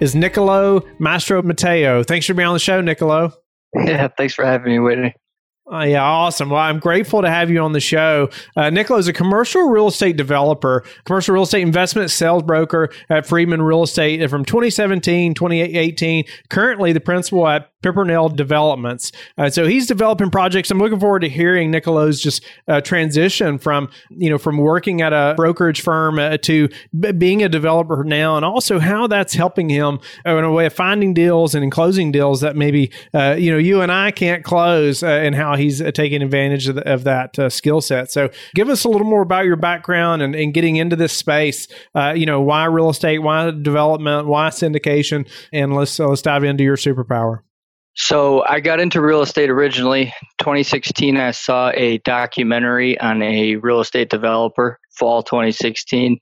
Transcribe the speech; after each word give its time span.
is 0.00 0.14
Nicolo 0.14 0.82
Mastro 0.98 1.42
Matteo. 1.42 2.02
Thanks 2.02 2.26
for 2.26 2.34
being 2.34 2.46
on 2.46 2.54
the 2.54 2.60
show, 2.60 2.80
Niccolo. 2.80 3.32
Yeah, 3.74 4.08
thanks 4.16 4.32
for 4.32 4.46
having 4.46 4.72
me, 4.72 4.78
Whitney. 4.78 5.14
Uh, 5.70 5.80
yeah, 5.80 6.02
awesome. 6.02 6.48
Well, 6.48 6.60
I'm 6.60 6.78
grateful 6.78 7.20
to 7.20 7.28
have 7.28 7.50
you 7.50 7.60
on 7.60 7.72
the 7.72 7.80
show. 7.80 8.30
Uh, 8.56 8.70
Niccolo 8.70 8.98
is 8.98 9.06
a 9.06 9.12
commercial 9.12 9.68
real 9.68 9.88
estate 9.88 10.16
developer, 10.16 10.82
commercial 11.04 11.34
real 11.34 11.42
estate 11.42 11.60
investment 11.60 12.10
sales 12.10 12.42
broker 12.42 12.88
at 13.10 13.26
Friedman 13.26 13.60
Real 13.60 13.82
Estate 13.82 14.22
and 14.22 14.30
from 14.30 14.46
2017, 14.46 15.34
2018. 15.34 16.24
Currently, 16.48 16.92
the 16.94 17.00
principal 17.00 17.46
at 17.46 17.70
Pimpernel 17.82 18.30
Developments. 18.30 19.12
Uh, 19.36 19.50
so 19.50 19.66
he's 19.66 19.86
developing 19.86 20.30
projects. 20.30 20.70
I'm 20.70 20.78
looking 20.78 20.98
forward 20.98 21.20
to 21.20 21.28
hearing 21.28 21.70
Niccolo's 21.70 22.20
just 22.20 22.44
uh, 22.66 22.80
transition 22.80 23.58
from 23.58 23.88
you 24.10 24.30
know 24.30 24.38
from 24.38 24.58
working 24.58 25.00
at 25.00 25.12
a 25.12 25.34
brokerage 25.36 25.80
firm 25.82 26.18
uh, 26.18 26.38
to 26.38 26.68
b- 26.98 27.12
being 27.12 27.42
a 27.42 27.48
developer 27.48 28.02
now, 28.02 28.36
and 28.36 28.44
also 28.44 28.80
how 28.80 29.06
that's 29.06 29.34
helping 29.34 29.68
him 29.68 30.00
uh, 30.26 30.36
in 30.36 30.44
a 30.44 30.50
way 30.50 30.66
of 30.66 30.72
finding 30.72 31.14
deals 31.14 31.54
and 31.54 31.62
in 31.62 31.70
closing 31.70 32.10
deals 32.10 32.40
that 32.40 32.56
maybe 32.56 32.90
uh, 33.14 33.36
you 33.38 33.52
know 33.52 33.58
you 33.58 33.80
and 33.80 33.92
I 33.92 34.10
can't 34.10 34.42
close, 34.42 35.02
uh, 35.04 35.06
and 35.06 35.34
how 35.36 35.54
he's 35.58 35.82
taking 35.92 36.22
advantage 36.22 36.68
of, 36.68 36.76
the, 36.76 36.92
of 36.92 37.04
that 37.04 37.52
skill 37.52 37.80
set. 37.80 38.10
So 38.10 38.30
give 38.54 38.68
us 38.68 38.84
a 38.84 38.88
little 38.88 39.06
more 39.06 39.22
about 39.22 39.44
your 39.44 39.56
background 39.56 40.22
and, 40.22 40.34
and 40.34 40.54
getting 40.54 40.76
into 40.76 40.96
this 40.96 41.12
space. 41.12 41.68
you 42.14 42.26
know 42.26 42.40
why 42.40 42.64
real 42.64 42.90
estate, 42.90 43.18
why 43.18 43.50
development, 43.50 44.26
why 44.26 44.48
syndication, 44.48 45.28
and 45.52 45.74
let's 45.74 45.98
let's 45.98 46.22
dive 46.22 46.44
into 46.44 46.64
your 46.64 46.76
superpower. 46.76 47.40
So 48.00 48.44
I 48.46 48.60
got 48.60 48.78
into 48.78 49.00
real 49.00 49.22
estate 49.22 49.50
originally. 49.50 50.14
2016, 50.38 51.16
I 51.16 51.32
saw 51.32 51.70
a 51.70 51.98
documentary 51.98 52.98
on 53.00 53.22
a 53.22 53.56
real 53.56 53.80
estate 53.80 54.08
developer, 54.08 54.78
fall 54.96 55.24
2016, 55.24 56.16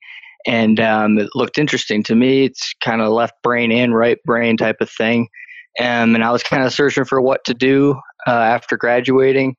and 0.47 0.81
um, 0.81 1.19
it 1.19 1.29
looked 1.35 1.59
interesting 1.59 2.03
to 2.05 2.15
me. 2.15 2.45
It's 2.45 2.73
kind 2.83 3.03
of 3.03 3.13
left 3.13 3.35
brain 3.43 3.71
and 3.73 3.95
right 3.95 4.17
brain 4.25 4.57
type 4.57 4.77
of 4.81 4.91
thing. 4.91 5.29
Um, 5.79 6.15
and 6.15 6.25
I 6.25 6.33
was 6.33 6.43
kind 6.43 6.65
of 6.65 6.73
searching 6.73 7.05
for 7.05 7.21
what 7.21 7.45
to 7.45 7.53
do 7.53 8.01
uh, 8.27 8.31
after 8.31 8.77
graduating. 8.77 9.57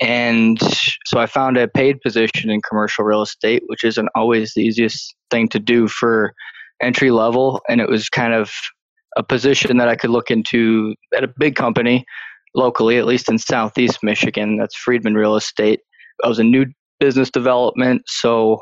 And 0.00 0.58
so 1.06 1.18
I 1.18 1.26
found 1.26 1.56
a 1.56 1.68
paid 1.68 2.00
position 2.00 2.50
in 2.50 2.60
commercial 2.68 3.04
real 3.04 3.22
estate, 3.22 3.62
which 3.66 3.84
isn't 3.84 4.08
always 4.14 4.52
the 4.54 4.62
easiest 4.62 5.14
thing 5.30 5.48
to 5.50 5.60
do 5.60 5.86
for 5.86 6.34
entry 6.82 7.10
level. 7.10 7.62
And 7.68 7.80
it 7.80 7.88
was 7.88 8.08
kind 8.08 8.34
of 8.34 8.50
a 9.16 9.22
position 9.22 9.76
that 9.76 9.88
I 9.88 9.94
could 9.94 10.10
look 10.10 10.30
into 10.30 10.94
at 11.16 11.22
a 11.22 11.32
big 11.38 11.54
company 11.54 12.04
locally, 12.54 12.98
at 12.98 13.06
least 13.06 13.28
in 13.28 13.38
Southeast 13.38 13.98
Michigan. 14.02 14.56
That's 14.56 14.74
Friedman 14.74 15.14
Real 15.14 15.36
Estate. 15.36 15.80
I 16.24 16.28
was 16.28 16.38
a 16.38 16.44
new 16.44 16.66
business 16.98 17.30
development, 17.30 18.02
so 18.06 18.60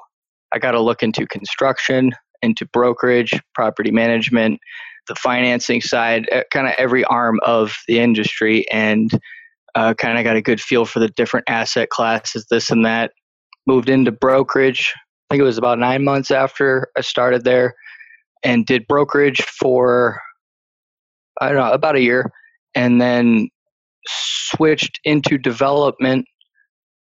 I 0.52 0.58
got 0.58 0.72
to 0.72 0.80
look 0.80 1.02
into 1.02 1.26
construction, 1.26 2.12
into 2.42 2.66
brokerage, 2.66 3.32
property 3.54 3.90
management, 3.90 4.60
the 5.08 5.14
financing 5.16 5.80
side, 5.80 6.28
eh, 6.30 6.42
kind 6.50 6.66
of 6.66 6.74
every 6.78 7.04
arm 7.04 7.40
of 7.44 7.74
the 7.88 7.98
industry, 7.98 8.70
and 8.70 9.10
uh, 9.74 9.94
kind 9.94 10.18
of 10.18 10.24
got 10.24 10.36
a 10.36 10.42
good 10.42 10.60
feel 10.60 10.84
for 10.84 11.00
the 11.00 11.08
different 11.08 11.48
asset 11.48 11.90
classes, 11.90 12.46
this 12.50 12.70
and 12.70 12.84
that. 12.84 13.12
Moved 13.66 13.88
into 13.88 14.10
brokerage. 14.10 14.92
I 14.96 15.34
think 15.34 15.40
it 15.40 15.44
was 15.44 15.58
about 15.58 15.78
nine 15.78 16.04
months 16.04 16.30
after 16.30 16.88
I 16.96 17.00
started 17.00 17.44
there, 17.44 17.74
and 18.42 18.66
did 18.66 18.86
brokerage 18.88 19.40
for 19.42 20.20
I 21.40 21.48
don't 21.48 21.56
know, 21.56 21.72
about 21.72 21.96
a 21.96 22.02
year, 22.02 22.30
and 22.74 23.00
then 23.00 23.48
switched 24.06 25.00
into 25.04 25.38
development. 25.38 26.26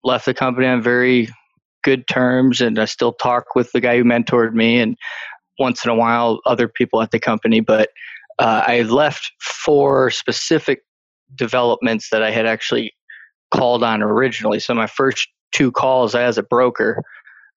Left 0.03 0.25
the 0.25 0.33
company 0.33 0.67
on 0.67 0.81
very 0.81 1.29
good 1.83 2.07
terms, 2.07 2.61
and 2.61 2.79
I 2.79 2.85
still 2.85 3.13
talk 3.13 3.55
with 3.55 3.71
the 3.71 3.81
guy 3.81 3.97
who 3.97 4.03
mentored 4.03 4.53
me, 4.53 4.79
and 4.79 4.95
once 5.59 5.83
in 5.83 5.91
a 5.91 5.95
while 5.95 6.39
other 6.45 6.67
people 6.67 7.01
at 7.01 7.11
the 7.11 7.19
company. 7.19 7.59
But 7.59 7.89
uh, 8.39 8.63
I 8.65 8.81
left 8.83 9.31
for 9.39 10.09
specific 10.09 10.81
developments 11.35 12.09
that 12.11 12.23
I 12.23 12.31
had 12.31 12.45
actually 12.45 12.93
called 13.53 13.83
on 13.83 14.01
originally. 14.01 14.59
So 14.59 14.73
my 14.73 14.87
first 14.87 15.27
two 15.51 15.71
calls 15.71 16.15
as 16.15 16.37
a 16.37 16.43
broker 16.43 17.03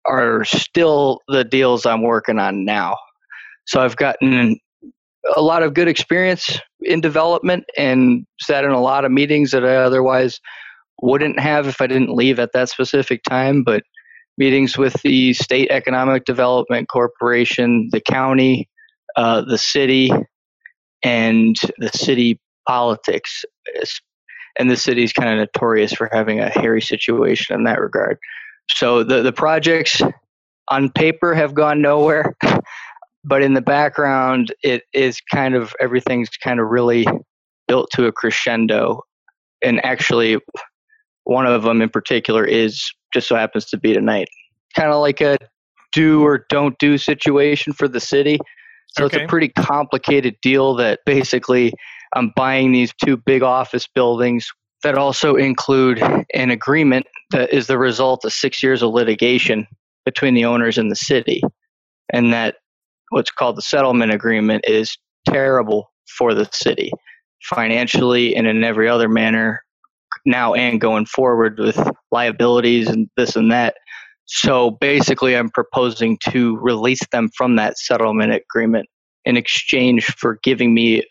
are 0.05 0.43
still 0.45 1.21
the 1.27 1.43
deals 1.43 1.85
I'm 1.85 2.01
working 2.01 2.39
on 2.39 2.65
now. 2.65 2.97
So 3.65 3.81
I've 3.81 3.95
gotten 3.95 4.59
a 5.35 5.41
lot 5.41 5.63
of 5.63 5.73
good 5.73 5.87
experience 5.87 6.59
in 6.81 7.01
development 7.01 7.63
and 7.77 8.25
sat 8.39 8.63
in 8.63 8.71
a 8.71 8.81
lot 8.81 9.05
of 9.05 9.11
meetings 9.11 9.51
that 9.51 9.65
I 9.65 9.77
otherwise 9.77 10.39
wouldn't 11.01 11.39
have 11.39 11.67
if 11.67 11.81
I 11.81 11.87
didn't 11.87 12.15
leave 12.15 12.39
at 12.39 12.51
that 12.53 12.69
specific 12.69 13.23
time. 13.23 13.63
But 13.63 13.83
meetings 14.37 14.77
with 14.77 14.93
the 15.01 15.33
State 15.33 15.71
Economic 15.71 16.25
Development 16.25 16.87
Corporation, 16.87 17.89
the 17.91 18.01
county, 18.01 18.69
uh, 19.15 19.41
the 19.41 19.57
city, 19.57 20.11
and 21.03 21.55
the 21.77 21.89
city 21.89 22.39
politics. 22.67 23.43
And 24.57 24.69
the 24.69 24.77
city 24.77 25.03
is 25.03 25.13
kind 25.13 25.29
of 25.29 25.37
notorious 25.37 25.93
for 25.93 26.09
having 26.11 26.39
a 26.39 26.49
hairy 26.49 26.81
situation 26.81 27.55
in 27.55 27.63
that 27.65 27.79
regard. 27.79 28.17
So 28.69 29.03
the, 29.03 29.21
the 29.21 29.33
projects 29.33 30.01
on 30.69 30.89
paper 30.91 31.35
have 31.35 31.53
gone 31.53 31.81
nowhere. 31.81 32.35
but 33.25 33.41
in 33.41 33.55
the 33.55 33.61
background 33.61 34.53
it 34.63 34.83
is 34.93 35.19
kind 35.33 35.55
of 35.55 35.73
everything's 35.81 36.29
kind 36.29 36.59
of 36.59 36.67
really 36.67 37.05
built 37.67 37.89
to 37.91 38.05
a 38.05 38.11
crescendo 38.11 39.01
and 39.61 39.83
actually 39.83 40.37
one 41.23 41.47
of 41.47 41.63
them 41.63 41.81
in 41.81 41.89
particular 41.89 42.45
is 42.45 42.93
just 43.13 43.27
so 43.27 43.35
happens 43.35 43.65
to 43.65 43.77
be 43.77 43.93
tonight 43.93 44.29
kind 44.75 44.91
of 44.91 45.01
like 45.01 45.19
a 45.19 45.37
do 45.91 46.23
or 46.23 46.45
don't 46.49 46.77
do 46.77 46.97
situation 46.97 47.73
for 47.73 47.87
the 47.87 47.99
city 47.99 48.37
so 48.87 49.05
okay. 49.05 49.17
it's 49.17 49.25
a 49.25 49.27
pretty 49.27 49.49
complicated 49.49 50.35
deal 50.41 50.75
that 50.75 50.99
basically 51.05 51.73
i'm 52.15 52.31
buying 52.35 52.71
these 52.71 52.93
two 53.03 53.17
big 53.17 53.43
office 53.43 53.87
buildings 53.87 54.47
that 54.83 54.97
also 54.97 55.35
include 55.35 56.01
an 56.33 56.51
agreement 56.51 57.05
that 57.31 57.51
is 57.51 57.67
the 57.67 57.77
result 57.77 58.23
of 58.25 58.33
six 58.33 58.61
years 58.61 58.81
of 58.81 58.91
litigation 58.91 59.67
between 60.05 60.33
the 60.33 60.45
owners 60.45 60.77
and 60.77 60.91
the 60.91 60.95
city 60.95 61.41
and 62.13 62.33
that 62.33 62.55
what's 63.09 63.31
called 63.31 63.55
the 63.55 63.61
settlement 63.61 64.11
agreement 64.11 64.63
is 64.67 64.97
terrible 65.27 65.91
for 66.17 66.33
the 66.33 66.47
city 66.51 66.91
financially 67.43 68.35
and 68.35 68.47
in 68.47 68.63
every 68.63 68.87
other 68.87 69.09
manner 69.09 69.63
now 70.25 70.53
and 70.53 70.81
going 70.81 71.05
forward 71.05 71.59
with 71.59 71.79
liabilities 72.11 72.87
and 72.87 73.09
this 73.15 73.35
and 73.35 73.51
that. 73.51 73.75
So 74.25 74.71
basically, 74.71 75.35
I'm 75.35 75.49
proposing 75.49 76.17
to 76.31 76.57
release 76.57 77.05
them 77.11 77.29
from 77.37 77.57
that 77.57 77.77
settlement 77.77 78.33
agreement 78.33 78.87
in 79.23 79.37
exchange 79.37 80.05
for 80.05 80.39
giving 80.43 80.73
me 80.73 81.03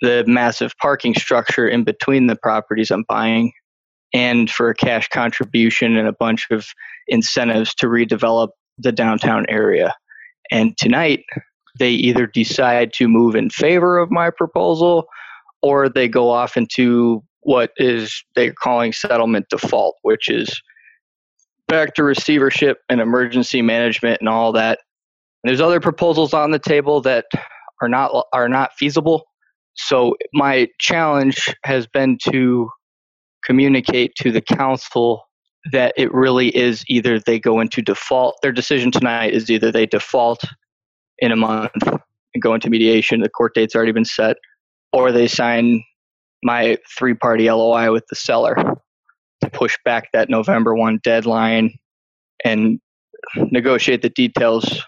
the 0.00 0.24
massive 0.26 0.72
parking 0.80 1.14
structure 1.14 1.68
in 1.68 1.84
between 1.84 2.26
the 2.26 2.36
properties 2.36 2.90
I'm 2.90 3.04
buying 3.08 3.52
and 4.12 4.50
for 4.50 4.70
a 4.70 4.74
cash 4.74 5.08
contribution 5.08 5.96
and 5.96 6.08
a 6.08 6.12
bunch 6.12 6.46
of 6.50 6.66
incentives 7.08 7.74
to 7.76 7.86
redevelop 7.86 8.48
the 8.78 8.92
downtown 8.92 9.46
area. 9.48 9.94
And 10.50 10.76
tonight, 10.78 11.24
they 11.78 11.90
either 11.90 12.26
decide 12.26 12.92
to 12.94 13.08
move 13.08 13.36
in 13.36 13.50
favor 13.50 13.98
of 13.98 14.10
my 14.10 14.30
proposal 14.30 15.06
or 15.62 15.88
they 15.88 16.08
go 16.08 16.30
off 16.30 16.56
into 16.56 17.22
what 17.42 17.70
is 17.76 18.22
they're 18.34 18.52
calling 18.52 18.92
settlement 18.92 19.46
default, 19.50 19.96
which 20.02 20.28
is 20.28 20.60
back 21.68 21.94
to 21.94 22.02
receivership 22.02 22.78
and 22.88 23.00
emergency 23.00 23.62
management 23.62 24.20
and 24.20 24.28
all 24.28 24.52
that. 24.52 24.80
And 25.42 25.48
there's 25.48 25.60
other 25.60 25.80
proposals 25.80 26.34
on 26.34 26.50
the 26.50 26.58
table 26.58 27.00
that 27.02 27.26
are 27.80 27.88
not 27.88 28.26
are 28.32 28.48
not 28.48 28.72
feasible. 28.74 29.24
So 29.74 30.16
my 30.32 30.68
challenge 30.78 31.54
has 31.64 31.86
been 31.86 32.18
to 32.30 32.68
communicate 33.44 34.14
to 34.16 34.30
the 34.30 34.40
council 34.40 35.24
that 35.72 35.94
it 35.96 36.12
really 36.12 36.54
is 36.56 36.84
either 36.88 37.18
they 37.18 37.38
go 37.38 37.60
into 37.60 37.82
default. 37.82 38.36
Their 38.42 38.52
decision 38.52 38.90
tonight 38.90 39.32
is 39.32 39.50
either 39.50 39.70
they 39.70 39.86
default 39.86 40.42
in 41.18 41.32
a 41.32 41.36
month 41.36 41.72
and 42.34 42.42
go 42.42 42.54
into 42.54 42.70
mediation. 42.70 43.20
The 43.20 43.28
court 43.28 43.54
date's 43.54 43.74
already 43.74 43.92
been 43.92 44.04
set, 44.04 44.36
or 44.92 45.12
they 45.12 45.28
sign 45.28 45.82
my 46.42 46.78
three 46.98 47.14
party 47.14 47.50
LOI 47.50 47.92
with 47.92 48.06
the 48.08 48.16
seller 48.16 48.56
to 49.42 49.50
push 49.50 49.76
back 49.84 50.10
that 50.12 50.30
November 50.30 50.74
1 50.74 51.00
deadline 51.02 51.74
and 52.44 52.80
negotiate 53.36 54.02
the 54.02 54.10
details 54.10 54.82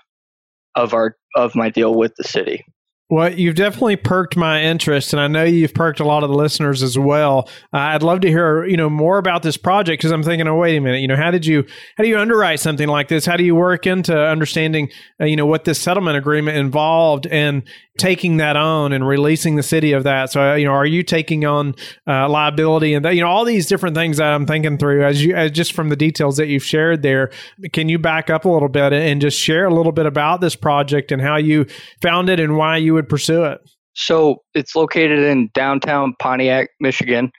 of 0.75 0.95
our 0.95 1.17
of 1.37 1.55
my 1.55 1.69
deal 1.69 1.95
with 1.95 2.15
the 2.17 2.25
city. 2.25 2.65
Well, 3.13 3.31
you've 3.31 3.57
definitely 3.57 3.97
perked 3.97 4.39
my 4.39 4.63
interest, 4.63 5.13
and 5.13 5.21
I 5.21 5.27
know 5.27 5.45
you've 5.45 5.75
perked 5.75 6.01
a 6.01 6.05
lot 6.05 6.23
of 6.23 6.31
the 6.31 6.35
listeners 6.35 6.83
as 6.83 6.99
well. 6.99 7.47
Uh, 7.71 7.77
I'd 7.77 8.03
love 8.03 8.23
to 8.23 8.29
hear, 8.29 8.65
you 8.65 8.79
know, 8.79 8.89
more 8.89 9.19
about 9.19 9.43
this 9.43 9.59
project 9.59 10.01
because 10.01 10.13
I'm 10.13 10.23
thinking, 10.23 10.49
oh, 10.49 10.57
wait 10.57 10.79
a 10.79 10.81
minute, 10.81 11.03
you 11.03 11.09
know, 11.09 11.17
how 11.17 11.31
did 11.31 11.45
you 11.45 11.67
how 11.99 12.05
do 12.05 12.09
you 12.09 12.19
underwrite 12.19 12.61
something 12.61 12.89
like 12.89 13.09
this? 13.09 13.27
How 13.27 13.37
do 13.37 13.45
you 13.45 13.55
work 13.55 13.87
into 13.87 14.19
understanding, 14.19 14.89
uh, 15.21 15.27
you 15.27 15.37
know, 15.37 15.45
what 15.45 15.65
this 15.65 15.79
settlement 15.79 16.17
agreement 16.17 16.57
involved 16.57 17.27
and 17.27 17.65
taking 17.99 18.39
that 18.39 18.57
on 18.57 18.95
and 18.95 19.07
releasing 19.07 19.57
the 19.57 19.63
city 19.63 19.93
of 19.93 20.05
that? 20.05 20.33
So, 20.33 20.53
uh, 20.53 20.55
you 20.55 20.65
know, 20.65 20.73
are 20.73 20.87
you 20.87 21.03
taking 21.03 21.45
on 21.45 21.75
uh, 22.07 22.31
liability 22.31 22.95
and 22.95 23.05
that, 23.05 23.15
you 23.15 23.21
know, 23.21 23.29
all 23.29 23.45
these 23.45 23.67
different 23.67 23.95
things 23.95 24.17
that 24.17 24.33
I'm 24.33 24.47
thinking 24.47 24.79
through 24.79 25.05
as 25.05 25.23
you 25.23 25.35
as 25.35 25.51
just 25.51 25.75
from 25.75 25.91
the 25.91 25.97
details 25.97 26.39
that 26.39 26.47
you've 26.47 26.65
shared 26.65 27.03
there. 27.03 27.31
Can 27.75 27.91
you 27.91 27.99
back 27.99 28.31
up 28.31 28.47
a 28.47 28.49
little 28.49 28.71
bit 28.71 28.95
and 28.95 29.21
just 29.21 29.39
share 29.39 29.67
a 29.67 29.75
little 29.75 29.93
bit 29.93 30.07
about 30.07 30.41
this 30.41 30.57
project 30.57 31.13
and 31.13 31.21
how 31.21 31.37
you 31.37 31.67
found 32.01 32.31
it 32.31 32.41
and 32.41 32.57
why 32.57 32.79
you 32.79 32.95
would 32.95 33.02
pursue 33.09 33.45
it? 33.45 33.61
So 33.95 34.43
it's 34.55 34.75
located 34.75 35.19
in 35.21 35.51
downtown 35.55 36.15
Pontiac, 36.19 36.71
Michigan. 36.81 37.31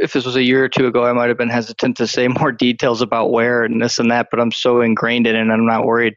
If 0.00 0.12
this 0.12 0.24
was 0.24 0.36
a 0.36 0.42
year 0.42 0.64
or 0.64 0.68
two 0.68 0.86
ago, 0.86 1.04
I 1.04 1.12
might 1.12 1.28
have 1.28 1.38
been 1.38 1.50
hesitant 1.50 1.96
to 1.98 2.06
say 2.06 2.28
more 2.40 2.52
details 2.52 3.02
about 3.02 3.30
where 3.30 3.64
and 3.64 3.82
this 3.82 3.98
and 3.98 4.10
that, 4.10 4.28
but 4.30 4.40
I'm 4.40 4.52
so 4.52 4.80
ingrained 4.80 5.26
in 5.26 5.36
it, 5.36 5.52
I'm 5.52 5.66
not 5.66 5.84
worried. 5.84 6.14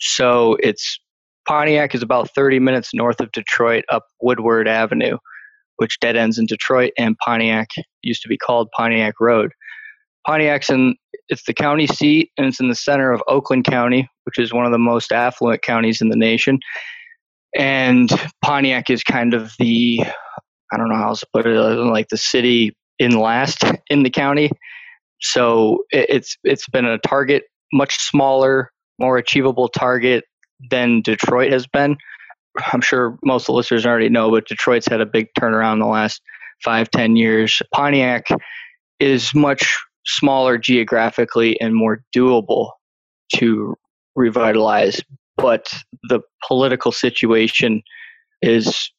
So 0.00 0.56
it's 0.60 0.98
Pontiac 1.46 1.94
is 1.94 2.02
about 2.02 2.30
30 2.34 2.58
minutes 2.58 2.90
north 2.94 3.20
of 3.20 3.30
Detroit 3.32 3.84
up 3.90 4.04
Woodward 4.20 4.66
Avenue, 4.66 5.18
which 5.76 6.00
dead 6.00 6.16
ends 6.16 6.38
in 6.38 6.46
Detroit, 6.46 6.92
and 6.98 7.16
Pontiac 7.18 7.68
used 8.02 8.22
to 8.22 8.28
be 8.28 8.38
called 8.38 8.68
Pontiac 8.76 9.14
Road. 9.20 9.52
Pontiac's 10.26 10.70
in 10.70 10.96
it's 11.28 11.44
the 11.44 11.54
county 11.54 11.86
seat 11.86 12.30
and 12.36 12.46
it's 12.46 12.60
in 12.60 12.68
the 12.68 12.74
center 12.74 13.12
of 13.12 13.22
Oakland 13.28 13.64
County, 13.64 14.08
which 14.24 14.38
is 14.38 14.52
one 14.52 14.66
of 14.66 14.72
the 14.72 14.78
most 14.78 15.12
affluent 15.12 15.62
counties 15.62 16.02
in 16.02 16.10
the 16.10 16.16
nation 16.16 16.58
and 17.54 18.10
Pontiac 18.42 18.90
is 18.90 19.02
kind 19.02 19.34
of 19.34 19.52
the 19.58 20.00
I 20.72 20.76
don't 20.76 20.88
know 20.88 20.96
how 20.96 21.08
else 21.08 21.20
to 21.20 21.26
put 21.32 21.46
it 21.46 21.56
like 21.56 22.08
the 22.08 22.16
city 22.16 22.76
in 22.98 23.18
last 23.18 23.64
in 23.88 24.02
the 24.02 24.10
county. 24.10 24.50
So 25.20 25.84
it's 25.90 26.36
it's 26.44 26.68
been 26.68 26.84
a 26.84 26.98
target 26.98 27.44
much 27.72 27.98
smaller, 27.98 28.72
more 28.98 29.18
achievable 29.18 29.68
target 29.68 30.24
than 30.70 31.02
Detroit 31.02 31.52
has 31.52 31.66
been. 31.66 31.96
I'm 32.72 32.80
sure 32.80 33.18
most 33.24 33.42
of 33.42 33.46
the 33.46 33.52
listeners 33.54 33.84
already 33.84 34.08
know, 34.08 34.30
but 34.30 34.46
Detroit's 34.46 34.86
had 34.86 35.00
a 35.00 35.06
big 35.06 35.28
turnaround 35.38 35.74
in 35.74 35.78
the 35.80 35.86
last 35.86 36.22
five, 36.64 36.90
ten 36.90 37.16
years. 37.16 37.60
Pontiac 37.72 38.26
is 39.00 39.34
much 39.34 39.76
smaller 40.06 40.56
geographically 40.58 41.60
and 41.60 41.74
more 41.74 42.02
doable 42.14 42.70
to 43.36 43.74
revitalize 44.14 45.00
but 45.44 45.70
the 46.08 46.20
political 46.48 46.90
situation 46.90 47.82
is 48.40 48.90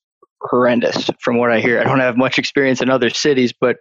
horrendous 0.42 1.10
from 1.20 1.40
what 1.40 1.52
I 1.52 1.60
hear. 1.60 1.82
I 1.82 1.84
don't 1.84 2.00
have 2.00 2.18
much 2.18 2.38
experience 2.38 2.82
in 2.84 2.90
other 2.92 3.10
cities, 3.10 3.52
but 3.60 3.78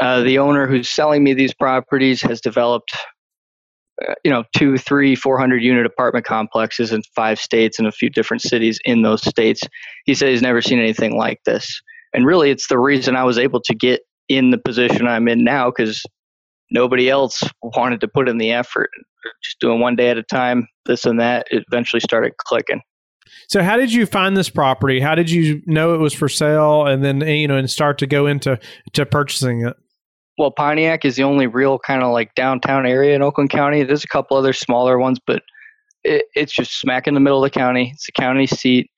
uh, 0.00 0.22
the 0.22 0.38
owner 0.40 0.66
who's 0.66 0.88
selling 0.88 1.22
me 1.22 1.32
these 1.32 1.54
properties 1.54 2.20
has 2.22 2.40
developed, 2.40 2.92
uh, 4.04 4.14
you 4.24 4.32
know, 4.32 4.42
two, 4.56 4.78
three, 4.78 5.14
four 5.14 5.38
hundred 5.38 5.62
unit 5.62 5.86
apartment 5.86 6.26
complexes 6.26 6.92
in 6.92 7.02
five 7.14 7.38
states 7.38 7.78
and 7.78 7.86
a 7.86 7.92
few 7.92 8.10
different 8.10 8.42
cities 8.42 8.80
in 8.84 9.02
those 9.02 9.22
states. 9.22 9.60
He 10.04 10.14
said 10.14 10.30
he's 10.30 10.42
never 10.42 10.60
seen 10.60 10.80
anything 10.80 11.16
like 11.16 11.38
this, 11.46 11.80
and 12.12 12.26
really, 12.26 12.50
it's 12.50 12.66
the 12.66 12.80
reason 12.80 13.14
I 13.14 13.22
was 13.22 13.38
able 13.38 13.60
to 13.60 13.74
get 13.76 14.00
in 14.28 14.50
the 14.50 14.58
position 14.58 15.06
I'm 15.06 15.28
in 15.28 15.44
now 15.44 15.70
because 15.70 16.04
nobody 16.72 17.08
else 17.08 17.42
wanted 17.62 18.00
to 18.00 18.08
put 18.08 18.28
in 18.28 18.38
the 18.38 18.50
effort. 18.50 18.90
Just 19.42 19.60
doing 19.60 19.80
one 19.80 19.94
day 19.94 20.10
at 20.10 20.18
a 20.18 20.22
time, 20.22 20.66
this 20.86 21.04
and 21.04 21.20
that. 21.20 21.46
It 21.50 21.64
eventually 21.68 22.00
started 22.00 22.36
clicking. 22.38 22.80
So, 23.48 23.62
how 23.62 23.76
did 23.76 23.92
you 23.92 24.06
find 24.06 24.36
this 24.36 24.48
property? 24.48 25.00
How 25.00 25.14
did 25.14 25.30
you 25.30 25.62
know 25.66 25.94
it 25.94 25.98
was 25.98 26.14
for 26.14 26.28
sale, 26.28 26.86
and 26.86 27.04
then 27.04 27.20
you 27.20 27.46
know, 27.46 27.56
and 27.56 27.70
start 27.70 27.98
to 27.98 28.06
go 28.06 28.26
into 28.26 28.58
to 28.94 29.06
purchasing 29.06 29.66
it? 29.66 29.76
Well, 30.38 30.50
Pontiac 30.50 31.04
is 31.04 31.16
the 31.16 31.22
only 31.24 31.46
real 31.46 31.78
kind 31.78 32.02
of 32.02 32.12
like 32.12 32.34
downtown 32.34 32.86
area 32.86 33.14
in 33.14 33.22
Oakland 33.22 33.50
County. 33.50 33.84
There's 33.84 34.04
a 34.04 34.08
couple 34.08 34.36
other 34.36 34.52
smaller 34.52 34.98
ones, 34.98 35.18
but 35.24 35.42
it, 36.02 36.24
it's 36.34 36.52
just 36.52 36.80
smack 36.80 37.06
in 37.06 37.14
the 37.14 37.20
middle 37.20 37.44
of 37.44 37.52
the 37.52 37.58
county. 37.58 37.90
It's 37.94 38.06
the 38.06 38.12
county 38.12 38.46
seat. 38.46 38.90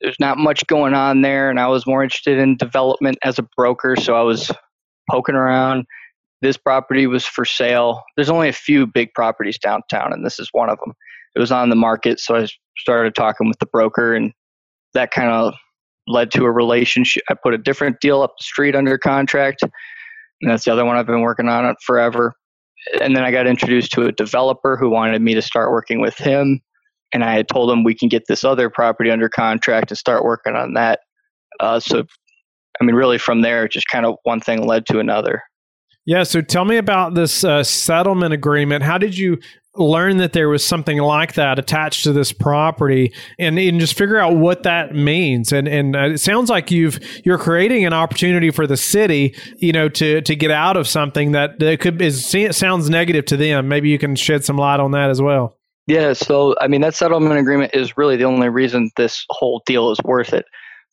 There's 0.00 0.16
not 0.20 0.38
much 0.38 0.66
going 0.66 0.94
on 0.94 1.22
there, 1.22 1.50
and 1.50 1.60
I 1.60 1.66
was 1.66 1.86
more 1.86 2.02
interested 2.02 2.38
in 2.38 2.56
development 2.56 3.18
as 3.22 3.38
a 3.38 3.46
broker, 3.56 3.96
so 3.96 4.14
I 4.14 4.22
was 4.22 4.50
poking 5.10 5.34
around 5.34 5.84
this 6.42 6.56
property 6.56 7.06
was 7.06 7.26
for 7.26 7.44
sale. 7.44 8.02
There's 8.16 8.30
only 8.30 8.48
a 8.48 8.52
few 8.52 8.86
big 8.86 9.12
properties 9.14 9.58
downtown, 9.58 10.12
and 10.12 10.24
this 10.24 10.38
is 10.38 10.48
one 10.52 10.70
of 10.70 10.78
them. 10.80 10.94
It 11.36 11.38
was 11.38 11.52
on 11.52 11.68
the 11.68 11.76
market, 11.76 12.18
so 12.18 12.36
I 12.36 12.46
started 12.78 13.14
talking 13.14 13.48
with 13.48 13.58
the 13.58 13.66
broker, 13.66 14.14
and 14.14 14.32
that 14.94 15.10
kind 15.10 15.30
of 15.30 15.54
led 16.06 16.30
to 16.32 16.44
a 16.44 16.50
relationship. 16.50 17.22
I 17.30 17.34
put 17.34 17.54
a 17.54 17.58
different 17.58 18.00
deal 18.00 18.22
up 18.22 18.34
the 18.38 18.44
street 18.44 18.74
under 18.74 18.98
contract, 18.98 19.62
and 19.62 20.50
that's 20.50 20.64
the 20.64 20.72
other 20.72 20.84
one 20.84 20.96
I've 20.96 21.06
been 21.06 21.20
working 21.20 21.48
on 21.48 21.66
it 21.66 21.76
forever. 21.84 22.34
And 23.00 23.14
then 23.14 23.22
I 23.22 23.30
got 23.30 23.46
introduced 23.46 23.92
to 23.92 24.02
a 24.02 24.12
developer 24.12 24.76
who 24.76 24.88
wanted 24.88 25.20
me 25.20 25.34
to 25.34 25.42
start 25.42 25.70
working 25.70 26.00
with 26.00 26.16
him, 26.16 26.60
and 27.12 27.22
I 27.22 27.34
had 27.34 27.48
told 27.48 27.70
him 27.70 27.84
we 27.84 27.94
can 27.94 28.08
get 28.08 28.24
this 28.26 28.44
other 28.44 28.70
property 28.70 29.10
under 29.10 29.28
contract 29.28 29.90
and 29.90 29.98
start 29.98 30.24
working 30.24 30.56
on 30.56 30.74
that. 30.74 31.00
Uh, 31.60 31.78
so, 31.78 32.04
I 32.80 32.84
mean, 32.84 32.96
really, 32.96 33.18
from 33.18 33.42
there, 33.42 33.68
just 33.68 33.88
kind 33.88 34.06
of 34.06 34.16
one 34.22 34.40
thing 34.40 34.66
led 34.66 34.86
to 34.86 34.98
another. 34.98 35.42
Yeah. 36.10 36.24
So 36.24 36.40
tell 36.40 36.64
me 36.64 36.76
about 36.76 37.14
this 37.14 37.44
uh, 37.44 37.62
settlement 37.62 38.34
agreement. 38.34 38.82
How 38.82 38.98
did 38.98 39.16
you 39.16 39.38
learn 39.76 40.16
that 40.16 40.32
there 40.32 40.48
was 40.48 40.66
something 40.66 40.98
like 40.98 41.34
that 41.34 41.56
attached 41.56 42.02
to 42.02 42.12
this 42.12 42.32
property 42.32 43.14
and, 43.38 43.56
and 43.56 43.78
just 43.78 43.96
figure 43.96 44.18
out 44.18 44.34
what 44.34 44.64
that 44.64 44.92
means 44.92 45.52
and 45.52 45.68
and 45.68 45.94
uh, 45.94 46.08
it 46.08 46.18
sounds 46.18 46.50
like 46.50 46.72
you've 46.72 46.98
you're 47.24 47.38
creating 47.38 47.84
an 47.84 47.92
opportunity 47.92 48.50
for 48.50 48.66
the 48.66 48.76
city 48.76 49.32
you 49.58 49.72
know 49.72 49.88
to 49.88 50.20
to 50.22 50.34
get 50.34 50.50
out 50.50 50.76
of 50.76 50.88
something 50.88 51.30
that, 51.30 51.60
that 51.60 51.78
could 51.78 52.02
is 52.02 52.34
it 52.34 52.56
sounds 52.56 52.90
negative 52.90 53.24
to 53.24 53.36
them 53.36 53.68
maybe 53.68 53.88
you 53.88 53.96
can 53.96 54.16
shed 54.16 54.44
some 54.44 54.56
light 54.56 54.80
on 54.80 54.90
that 54.90 55.08
as 55.08 55.22
well 55.22 55.56
yeah 55.86 56.12
so 56.12 56.56
i 56.60 56.66
mean 56.66 56.80
that 56.80 56.96
settlement 56.96 57.38
agreement 57.38 57.72
is 57.72 57.96
really 57.96 58.16
the 58.16 58.24
only 58.24 58.48
reason 58.48 58.90
this 58.96 59.24
whole 59.30 59.62
deal 59.66 59.92
is 59.92 60.00
worth 60.02 60.34
it 60.34 60.44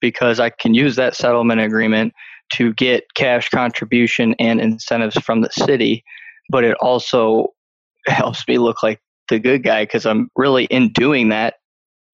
because 0.02 0.40
i 0.40 0.52
can 0.52 0.75
use 0.75 0.96
that 0.96 1.16
settlement 1.16 1.60
agreement 1.60 2.14
to 2.53 2.73
get 2.73 3.13
cash 3.13 3.49
contribution 3.49 4.35
and 4.39 4.59
incentives 4.59 5.17
from 5.17 5.41
the 5.41 5.49
city, 5.51 6.03
but 6.49 6.63
it 6.63 6.77
also 6.81 7.53
helps 8.07 8.47
me 8.47 8.57
look 8.57 8.83
like 8.83 9.01
the 9.29 9.39
good 9.39 9.63
guy 9.63 9.83
because 9.83 10.05
I'm 10.05 10.29
really 10.35 10.65
in 10.65 10.91
doing 10.94 11.29
that. 11.29 11.55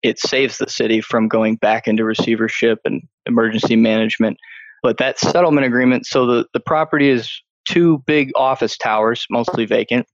It 0.03 0.19
saves 0.19 0.59
the 0.59 0.69
city 0.69 1.01
from 1.01 1.29
going 1.29 1.57
back 1.57 1.87
into 1.87 2.05
receivership 2.05 2.81
and 2.85 3.03
emergency 3.27 3.77
management. 3.77 4.37
But 4.83 4.99
that 4.99 5.19
settlement 5.19 5.65
agreement, 5.65 6.07
so 6.07 6.27
the, 6.27 6.47
the 6.55 6.61
property 6.61 7.09
is 7.09 7.31
two 7.69 8.03
big 8.07 8.33
office 8.35 8.77
towers, 8.77 9.25
mostly 9.31 9.65
vacant. 9.65 10.07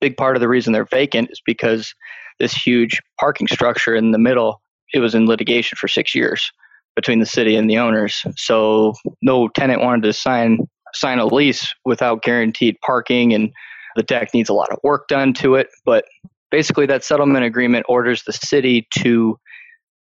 Big 0.00 0.16
part 0.16 0.36
of 0.36 0.40
the 0.40 0.48
reason 0.48 0.72
they're 0.72 0.84
vacant 0.84 1.30
is 1.32 1.40
because 1.44 1.94
this 2.38 2.52
huge 2.52 3.00
parking 3.18 3.48
structure 3.48 3.96
in 3.96 4.12
the 4.12 4.18
middle, 4.18 4.60
it 4.92 5.00
was 5.00 5.16
in 5.16 5.26
litigation 5.26 5.76
for 5.76 5.88
six 5.88 6.14
years 6.14 6.52
between 6.96 7.20
the 7.20 7.26
city 7.26 7.56
and 7.56 7.68
the 7.68 7.78
owners. 7.78 8.24
So 8.36 8.94
no 9.22 9.48
tenant 9.48 9.82
wanted 9.82 10.02
to 10.02 10.12
sign 10.12 10.58
sign 10.94 11.18
a 11.18 11.26
lease 11.26 11.74
without 11.84 12.22
guaranteed 12.22 12.76
parking 12.80 13.34
and 13.34 13.50
the 13.96 14.02
deck 14.02 14.32
needs 14.32 14.48
a 14.48 14.54
lot 14.54 14.70
of 14.70 14.78
work 14.84 15.08
done 15.08 15.32
to 15.34 15.56
it, 15.56 15.68
but 15.84 16.04
basically 16.50 16.86
that 16.86 17.04
settlement 17.04 17.44
agreement 17.44 17.84
orders 17.88 18.22
the 18.24 18.32
city 18.32 18.86
to 18.98 19.38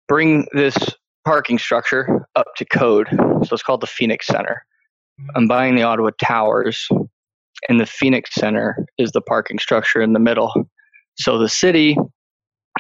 bring 0.08 0.48
this 0.54 0.78
parking 1.26 1.60
structure 1.60 2.26
up 2.36 2.48
to 2.58 2.66
code. 2.66 3.08
So 3.12 3.50
it's 3.52 3.64
called 3.64 3.82
the 3.82 3.88
Phoenix 3.88 4.26
Center. 4.26 4.64
I'm 5.36 5.48
buying 5.48 5.76
the 5.76 5.84
Ottawa 5.84 6.12
Towers 6.22 6.88
and 7.68 7.80
the 7.80 7.86
Phoenix 7.86 8.34
Center 8.34 8.86
is 8.98 9.12
the 9.12 9.22
parking 9.22 9.60
structure 9.60 10.02
in 10.02 10.14
the 10.14 10.20
middle. 10.20 10.54
So 11.18 11.38
the 11.38 11.50
city 11.50 11.98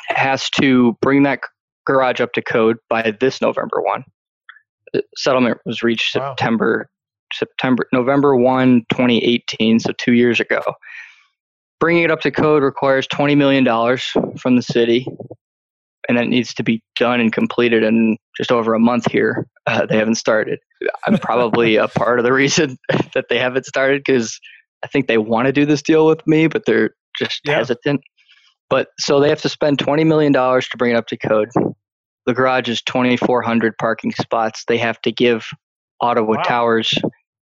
has 0.08 0.50
to 0.62 0.98
bring 1.02 1.24
that 1.24 1.42
garage 1.90 2.22
up 2.22 2.34
to 2.34 2.42
code 2.42 2.78
by 2.88 3.14
this 3.20 3.42
November 3.42 3.82
1. 3.82 4.04
The 4.94 5.04
settlement 5.18 5.58
was 5.66 5.82
reached 5.82 6.16
wow. 6.16 6.32
September 6.32 6.88
September 7.34 7.88
November 7.94 8.36
1, 8.36 8.86
2018, 8.92 9.80
so 9.80 9.92
2 9.98 10.14
years 10.14 10.40
ago. 10.40 10.62
Bringing 11.80 12.04
it 12.04 12.12
up 12.12 12.22
to 12.22 12.32
code 12.32 12.64
requires 12.64 13.08
20 13.08 13.36
million 13.36 13.64
dollars 13.64 14.04
from 14.38 14.56
the 14.56 14.62
city 14.62 15.06
and 16.08 16.18
that 16.18 16.28
needs 16.28 16.56
to 16.56 16.64
be 16.64 16.82
done 16.98 17.20
and 17.20 17.32
completed 17.32 17.84
in 17.84 18.18
just 18.36 18.52
over 18.52 18.74
a 18.74 18.80
month 18.80 19.10
here. 19.12 19.48
Uh, 19.68 19.86
they 19.86 19.96
haven't 19.96 20.16
started. 20.16 20.60
I'm 21.06 21.20
probably 21.20 21.76
a 21.76 21.88
part 22.00 22.20
of 22.20 22.26
the 22.26 22.34
reason 22.34 22.78
that 23.14 23.26
they 23.30 23.38
haven't 23.38 23.68
started 23.68 24.04
because 24.04 24.40
I 24.84 24.88
think 24.88 25.08
they 25.08 25.20
want 25.20 25.46
to 25.46 25.54
do 25.54 25.66
this 25.66 25.84
deal 25.84 26.08
with 26.08 26.26
me, 26.26 26.48
but 26.48 26.64
they're 26.66 26.96
just 27.18 27.42
yeah. 27.46 27.58
hesitant. 27.58 28.02
But 28.70 28.90
so 29.00 29.20
they 29.20 29.30
have 29.30 29.42
to 29.42 29.50
spend 29.50 29.80
$20 29.80 30.06
million 30.06 30.32
to 30.34 30.78
bring 30.78 30.92
it 30.92 30.98
up 30.98 31.08
to 31.08 31.18
code. 31.18 31.50
The 32.26 32.34
garage 32.34 32.70
is 32.70 32.82
2,400 32.84 33.78
parking 33.78 34.12
spots. 34.12 34.64
They 34.68 34.78
have 34.78 35.02
to 35.02 35.12
give 35.12 35.48
Ottawa 36.02 36.36
wow. 36.38 36.44
Towers 36.44 36.94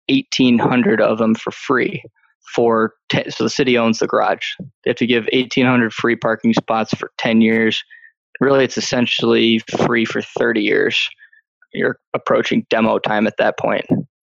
1,800 0.10 1.02
of 1.02 1.18
them 1.20 1.36
for 1.36 1.52
free. 1.52 2.04
For 2.56 2.96
ten, 3.08 3.32
so 3.32 3.46
the 3.46 3.50
city 3.50 3.78
owns 3.78 4.00
the 4.00 4.08
garage. 4.08 4.46
They 4.60 4.90
have 4.90 4.98
to 4.98 5.06
give 5.06 5.28
1,800 5.32 5.94
free 5.94 6.18
parking 6.18 6.54
spots 6.54 6.94
for 6.94 7.12
10 7.18 7.40
years. 7.40 7.82
really 8.42 8.66
it's 8.66 8.78
essentially 8.78 9.62
free 9.86 10.04
for 10.04 10.22
30 10.22 10.62
years. 10.62 11.08
You're 11.72 11.98
approaching 12.14 12.66
demo 12.70 13.00
time 13.00 13.26
at 13.28 13.38
that 13.38 13.58
point. 13.58 13.86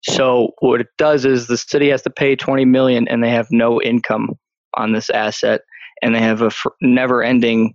So 0.02 0.52
what 0.60 0.80
it 0.80 0.86
does 0.96 1.24
is 1.24 1.46
the 1.46 1.58
city 1.58 1.90
has 1.90 2.02
to 2.02 2.10
pay 2.10 2.36
20 2.36 2.64
million 2.64 3.06
and 3.08 3.22
they 3.22 3.30
have 3.30 3.48
no 3.50 3.82
income 3.82 4.38
on 4.76 4.92
this 4.92 5.10
asset 5.10 5.62
and 6.02 6.14
they 6.14 6.20
have 6.20 6.42
a 6.42 6.50
never 6.80 7.22
ending 7.22 7.74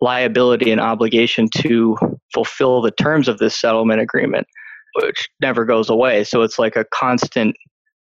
liability 0.00 0.70
and 0.70 0.80
obligation 0.80 1.48
to 1.56 1.96
fulfill 2.32 2.80
the 2.80 2.90
terms 2.90 3.28
of 3.28 3.38
this 3.38 3.56
settlement 3.56 4.00
agreement 4.00 4.46
which 5.02 5.28
never 5.40 5.64
goes 5.64 5.90
away 5.90 6.24
so 6.24 6.42
it's 6.42 6.58
like 6.58 6.76
a 6.76 6.84
constant 6.92 7.54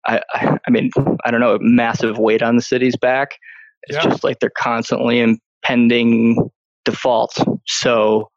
I, 0.06 0.20
I 0.34 0.70
mean, 0.70 0.90
I 1.24 1.30
don't 1.30 1.40
know, 1.40 1.58
massive 1.60 2.18
weight 2.18 2.42
on 2.42 2.56
the 2.56 2.62
city's 2.62 2.96
back. 2.96 3.38
It's 3.84 3.96
yeah. 3.96 4.10
just 4.10 4.24
like 4.24 4.40
they're 4.40 4.50
constantly 4.50 5.20
impending 5.20 6.50
defaults. 6.84 7.38
So, 7.66 8.28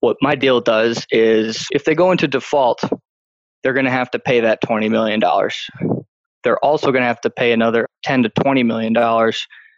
what 0.00 0.16
my 0.22 0.34
deal 0.34 0.60
does 0.60 1.06
is 1.10 1.66
if 1.72 1.84
they 1.84 1.94
go 1.94 2.10
into 2.10 2.26
default, 2.26 2.80
they're 3.62 3.74
going 3.74 3.84
to 3.84 3.90
have 3.90 4.10
to 4.12 4.18
pay 4.18 4.40
that 4.40 4.62
$20 4.62 4.90
million. 4.90 5.20
They're 6.42 6.64
also 6.64 6.86
going 6.86 7.02
to 7.02 7.06
have 7.06 7.20
to 7.22 7.30
pay 7.30 7.52
another 7.52 7.86
10 8.04 8.22
to 8.22 8.30
$20 8.30 8.64
million. 8.64 8.94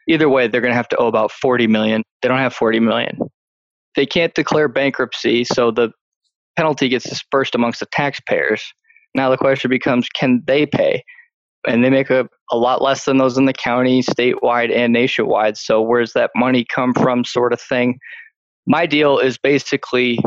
Either 0.08 0.28
way, 0.28 0.48
they're 0.48 0.60
going 0.60 0.72
to 0.72 0.76
have 0.76 0.88
to 0.88 0.96
owe 0.96 1.06
about 1.06 1.30
40 1.30 1.66
million. 1.66 2.02
They 2.20 2.28
don't 2.28 2.38
have 2.38 2.54
40 2.54 2.80
million. 2.80 3.18
They 3.94 4.06
can't 4.06 4.34
declare 4.34 4.68
bankruptcy, 4.68 5.44
so 5.44 5.70
the 5.70 5.90
penalty 6.56 6.88
gets 6.88 7.08
dispersed 7.08 7.54
amongst 7.54 7.80
the 7.80 7.86
taxpayers. 7.92 8.62
Now 9.14 9.30
the 9.30 9.36
question 9.36 9.70
becomes 9.70 10.08
can 10.08 10.42
they 10.46 10.66
pay? 10.66 11.04
And 11.66 11.84
they 11.84 11.90
make 11.90 12.10
a, 12.10 12.28
a 12.50 12.56
lot 12.56 12.82
less 12.82 13.04
than 13.04 13.18
those 13.18 13.38
in 13.38 13.44
the 13.44 13.52
county, 13.52 14.02
statewide, 14.02 14.74
and 14.74 14.92
nationwide. 14.92 15.56
So 15.56 15.80
where's 15.80 16.12
that 16.14 16.30
money 16.34 16.66
come 16.74 16.92
from, 16.92 17.24
sort 17.24 17.52
of 17.52 17.60
thing? 17.60 17.98
My 18.66 18.86
deal 18.86 19.18
is 19.18 19.38
basically 19.38 20.18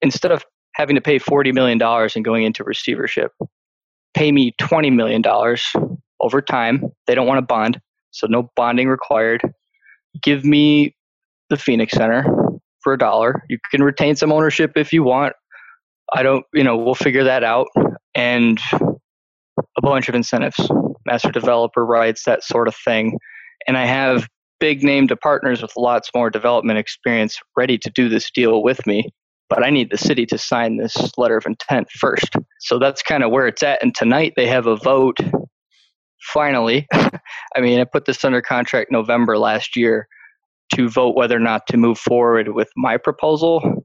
instead 0.00 0.32
of 0.32 0.44
having 0.74 0.96
to 0.96 1.02
pay 1.02 1.18
$40 1.18 1.52
million 1.52 1.80
and 1.82 2.24
going 2.24 2.44
into 2.44 2.64
receivership, 2.64 3.32
pay 4.14 4.32
me 4.32 4.54
$20 4.60 4.94
million 4.94 5.22
over 6.20 6.40
time. 6.40 6.84
They 7.06 7.14
don't 7.14 7.26
want 7.26 7.38
to 7.38 7.42
bond, 7.42 7.80
so 8.10 8.26
no 8.28 8.50
bonding 8.56 8.88
required. 8.88 9.42
Give 10.22 10.44
me 10.44 10.94
the 11.48 11.56
Phoenix 11.56 11.92
Center 11.92 12.24
for 12.82 12.92
a 12.92 12.98
dollar. 12.98 13.42
You 13.48 13.58
can 13.70 13.82
retain 13.82 14.16
some 14.16 14.32
ownership 14.32 14.72
if 14.76 14.92
you 14.92 15.02
want. 15.02 15.34
I 16.12 16.22
don't, 16.22 16.44
you 16.52 16.64
know, 16.64 16.76
we'll 16.76 16.94
figure 16.94 17.24
that 17.24 17.44
out 17.44 17.68
and 18.14 18.58
a 18.72 19.82
bunch 19.82 20.08
of 20.08 20.14
incentives, 20.14 20.58
master 21.06 21.30
developer 21.30 21.84
rights, 21.84 22.24
that 22.24 22.42
sort 22.42 22.68
of 22.68 22.74
thing. 22.74 23.18
And 23.68 23.76
I 23.76 23.86
have 23.86 24.26
big 24.58 24.82
name 24.82 25.08
to 25.08 25.16
partners 25.16 25.62
with 25.62 25.72
lots 25.76 26.10
more 26.14 26.30
development 26.30 26.78
experience 26.78 27.38
ready 27.56 27.78
to 27.78 27.90
do 27.90 28.08
this 28.08 28.30
deal 28.30 28.62
with 28.62 28.86
me. 28.86 29.10
But 29.48 29.64
I 29.64 29.70
need 29.70 29.90
the 29.90 29.98
city 29.98 30.26
to 30.26 30.38
sign 30.38 30.76
this 30.76 30.96
letter 31.18 31.36
of 31.36 31.44
intent 31.46 31.90
first. 31.90 32.36
So 32.60 32.78
that's 32.78 33.02
kind 33.02 33.24
of 33.24 33.30
where 33.32 33.48
it's 33.48 33.62
at. 33.62 33.82
And 33.82 33.94
tonight 33.94 34.34
they 34.36 34.46
have 34.46 34.66
a 34.66 34.76
vote. 34.76 35.18
Finally, 36.22 36.86
I 36.92 37.60
mean, 37.60 37.80
I 37.80 37.84
put 37.84 38.04
this 38.04 38.24
under 38.24 38.42
contract 38.42 38.90
November 38.90 39.38
last 39.38 39.76
year 39.76 40.06
to 40.74 40.88
vote 40.88 41.16
whether 41.16 41.36
or 41.36 41.40
not 41.40 41.66
to 41.68 41.76
move 41.76 41.98
forward 41.98 42.48
with 42.54 42.68
my 42.76 42.96
proposal 42.96 43.84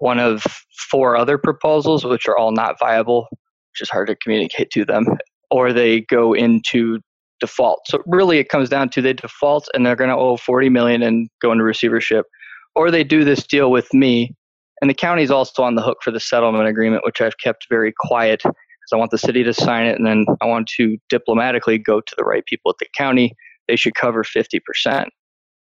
one 0.00 0.18
of 0.18 0.42
four 0.90 1.16
other 1.16 1.38
proposals, 1.38 2.04
which 2.04 2.26
are 2.26 2.36
all 2.36 2.52
not 2.52 2.78
viable, 2.78 3.28
which 3.30 3.82
is 3.82 3.90
hard 3.90 4.08
to 4.08 4.16
communicate 4.16 4.70
to 4.70 4.84
them, 4.84 5.04
or 5.50 5.72
they 5.72 6.00
go 6.00 6.32
into 6.32 6.98
default. 7.38 7.80
So 7.86 8.02
really, 8.06 8.38
it 8.38 8.48
comes 8.48 8.68
down 8.68 8.88
to 8.90 9.02
they 9.02 9.12
default 9.12 9.68
and 9.72 9.86
they're 9.86 9.96
going 9.96 10.10
to 10.10 10.16
owe 10.16 10.36
40 10.36 10.68
million 10.70 11.02
and 11.02 11.28
go 11.40 11.52
into 11.52 11.64
receivership, 11.64 12.26
or 12.74 12.90
they 12.90 13.04
do 13.04 13.24
this 13.24 13.46
deal 13.46 13.70
with 13.70 13.92
me, 13.94 14.34
and 14.80 14.88
the 14.88 14.94
county 14.94 15.22
is 15.22 15.30
also 15.30 15.62
on 15.62 15.74
the 15.74 15.82
hook 15.82 15.98
for 16.02 16.10
the 16.10 16.20
settlement 16.20 16.66
agreement, 16.66 17.04
which 17.04 17.20
I've 17.20 17.38
kept 17.38 17.66
very 17.68 17.92
quiet 17.98 18.42
because 18.90 18.96
I 18.96 18.98
want 18.98 19.10
the 19.10 19.18
city 19.18 19.44
to 19.44 19.54
sign 19.54 19.86
it, 19.86 19.96
and 19.96 20.06
then 20.06 20.26
I 20.40 20.46
want 20.46 20.68
to 20.76 20.96
diplomatically 21.08 21.78
go 21.78 22.00
to 22.00 22.14
the 22.16 22.24
right 22.24 22.44
people 22.46 22.70
at 22.70 22.78
the 22.78 22.86
county. 22.96 23.34
They 23.68 23.76
should 23.76 23.94
cover 23.94 24.24
50%. 24.24 25.06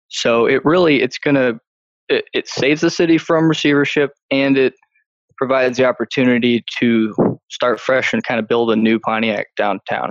So 0.08 0.46
it 0.46 0.64
really 0.64 1.02
it's 1.02 1.18
going 1.18 1.34
to 1.34 1.60
it, 2.08 2.24
it 2.32 2.48
saves 2.48 2.80
the 2.80 2.90
city 2.90 3.18
from 3.18 3.48
receivership 3.48 4.12
and 4.30 4.56
it 4.56 4.72
provides 5.36 5.76
the 5.76 5.84
opportunity 5.84 6.64
to 6.80 7.14
start 7.50 7.78
fresh 7.78 8.14
and 8.14 8.24
kind 8.24 8.40
of 8.40 8.48
build 8.48 8.70
a 8.70 8.76
new 8.76 8.98
Pontiac 8.98 9.48
downtown. 9.56 10.10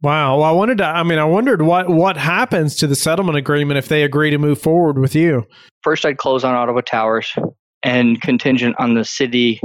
Wow. 0.00 0.38
Well, 0.38 0.44
I 0.44 0.52
wanted 0.52 0.78
to, 0.78 0.84
I 0.84 1.02
mean, 1.02 1.18
I 1.18 1.24
wondered 1.24 1.62
what, 1.62 1.88
what 1.88 2.16
happens 2.16 2.76
to 2.76 2.86
the 2.86 2.94
settlement 2.94 3.36
agreement 3.36 3.78
if 3.78 3.88
they 3.88 4.04
agree 4.04 4.30
to 4.30 4.38
move 4.38 4.60
forward 4.60 4.98
with 4.98 5.14
you. 5.14 5.44
First, 5.82 6.04
I'd 6.04 6.18
close 6.18 6.44
on 6.44 6.54
Ottawa 6.54 6.82
Towers 6.82 7.34
and 7.82 8.20
contingent 8.22 8.76
on 8.78 8.94
the 8.94 9.04
city 9.04 9.60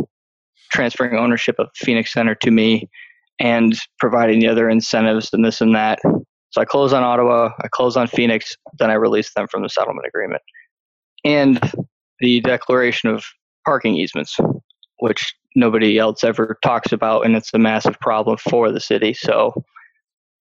transferring 0.72 1.18
ownership 1.18 1.56
of 1.60 1.68
Phoenix 1.76 2.14
Center 2.14 2.36
to 2.36 2.52
me 2.52 2.90
and 3.40 3.74
providing 4.00 4.40
the 4.40 4.48
other 4.48 4.70
incentives 4.70 5.30
and 5.34 5.44
this 5.44 5.62
and 5.62 5.76
that. 5.76 6.00
So 6.52 6.62
I 6.62 6.66
close 6.66 6.94
on 6.94 7.04
Ottawa, 7.04 7.52
I 7.62 7.68
close 7.72 7.96
on 7.96 8.08
Phoenix, 8.08 8.56
then 8.80 8.90
I 8.90 8.96
release 8.96 9.32
them 9.36 9.48
from 9.48 9.62
the 9.62 9.70
settlement 9.70 10.08
agreement 10.08 10.42
and 11.24 11.60
the 12.20 12.42
declaration 12.42 13.10
of 13.10 13.24
parking 13.66 13.96
easements, 13.96 14.38
which 15.00 15.34
nobody 15.56 15.98
else 15.98 16.24
ever 16.24 16.58
talks 16.64 16.92
about, 16.92 17.26
and 17.26 17.36
it's 17.36 17.54
a 17.54 17.60
massive 17.60 18.00
problem 18.00 18.38
for 18.38 18.72
the 18.72 18.80
city. 18.80 19.14
So 19.14 19.54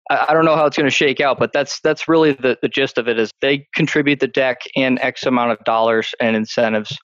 I, 0.09 0.27
I 0.29 0.33
don't 0.33 0.45
know 0.45 0.55
how 0.55 0.65
it's 0.65 0.77
going 0.77 0.89
to 0.89 0.95
shake 0.95 1.19
out, 1.19 1.39
but 1.39 1.51
that's 1.53 1.79
that's 1.81 2.07
really 2.07 2.33
the, 2.33 2.57
the 2.61 2.69
gist 2.69 2.97
of 2.97 3.07
it. 3.07 3.19
Is 3.19 3.31
they 3.41 3.67
contribute 3.75 4.19
the 4.19 4.27
deck 4.27 4.57
and 4.75 4.99
X 5.01 5.25
amount 5.25 5.51
of 5.51 5.63
dollars 5.65 6.13
and 6.19 6.35
incentives. 6.35 6.97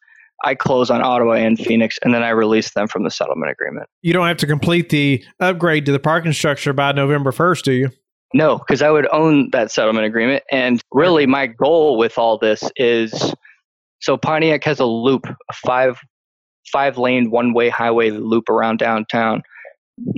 I 0.43 0.55
close 0.55 0.89
on 0.89 1.01
Ottawa 1.01 1.33
and 1.33 1.57
Phoenix, 1.57 1.97
and 2.03 2.13
then 2.13 2.23
I 2.23 2.29
release 2.29 2.71
them 2.73 2.87
from 2.87 3.03
the 3.03 3.11
settlement 3.11 3.51
agreement. 3.51 3.87
You 4.01 4.13
don't 4.13 4.27
have 4.27 4.37
to 4.37 4.47
complete 4.47 4.89
the 4.89 5.23
upgrade 5.39 5.85
to 5.85 5.91
the 5.91 5.99
parking 5.99 6.33
structure 6.33 6.73
by 6.73 6.91
November 6.91 7.31
1st, 7.31 7.63
do 7.63 7.71
you? 7.71 7.89
No, 8.33 8.57
because 8.57 8.81
I 8.81 8.89
would 8.89 9.07
own 9.13 9.51
that 9.51 9.71
settlement 9.71 10.05
agreement. 10.05 10.43
And 10.51 10.81
really, 10.91 11.27
my 11.27 11.47
goal 11.47 11.97
with 11.97 12.17
all 12.17 12.37
this 12.37 12.63
is 12.75 13.33
so 14.01 14.17
Pontiac 14.17 14.63
has 14.63 14.79
a 14.79 14.85
loop, 14.85 15.25
a 15.25 15.53
five 15.65 15.99
five 16.71 16.97
lane 16.97 17.29
one 17.29 17.53
way 17.53 17.69
highway 17.69 18.09
loop 18.09 18.49
around 18.49 18.79
downtown. 18.79 19.43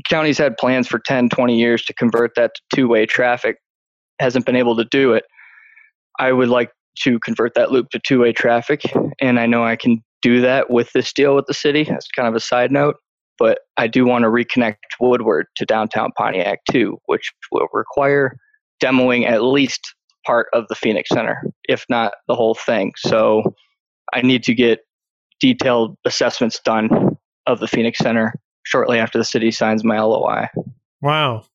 county's 0.08 0.38
had 0.38 0.56
plans 0.58 0.88
for 0.88 1.00
10, 1.00 1.30
20 1.30 1.60
years 1.60 1.84
to 1.84 1.94
convert 1.94 2.32
that 2.36 2.56
to 2.56 2.62
two 2.74 2.88
way 2.88 3.06
traffic. 3.06 3.58
Hasn't 4.20 4.46
been 4.46 4.56
able 4.56 4.78
to 4.78 4.86
do 4.86 5.14
it. 5.14 5.26
I 6.18 6.32
would 6.32 6.48
like 6.48 6.72
to 7.04 7.20
convert 7.20 7.56
that 7.56 7.72
loop 7.72 7.90
to 7.90 8.00
two 8.00 8.22
way 8.22 8.32
traffic, 8.32 8.82
and 9.20 9.38
I 9.40 9.46
know 9.46 9.66
I 9.66 9.76
can 9.76 10.02
do 10.22 10.42
that 10.42 10.70
with 10.70 10.92
this 10.94 11.14
deal 11.14 11.36
with 11.36 11.46
the 11.48 11.54
city. 11.54 11.84
That's 11.84 12.08
kind 12.16 12.28
of 12.28 12.36
a 12.36 12.40
side 12.40 12.72
note, 12.72 12.96
but 13.38 13.60
I 13.78 13.88
do 13.88 14.06
want 14.06 14.24
to 14.24 14.30
reconnect 14.30 14.76
Woodward 15.00 15.48
to 15.58 15.66
downtown 15.66 16.12
Pontiac 16.18 16.60
too, 16.72 16.98
which 17.06 17.32
will 17.52 17.68
require 17.74 18.38
demoing 18.84 19.28
at 19.30 19.44
least 19.44 19.82
part 20.26 20.48
of 20.54 20.66
the 20.70 20.76
Phoenix 20.76 21.10
Center, 21.10 21.44
if 21.70 21.86
not 21.90 22.14
the 22.28 22.36
whole 22.36 22.56
thing. 22.56 22.94
So 22.98 23.44
I 24.14 24.22
need 24.22 24.44
to 24.44 24.54
get 24.54 24.80
detailed 25.40 25.98
assessments 26.06 26.60
done 26.64 27.18
of 27.46 27.60
the 27.60 27.68
Phoenix 27.68 28.00
Center 28.00 28.34
shortly 28.64 28.98
after 28.98 29.18
the 29.18 29.24
city 29.24 29.52
signs 29.52 29.84
my 29.84 30.00
LOI. 30.00 30.48
Wow. 31.02 31.46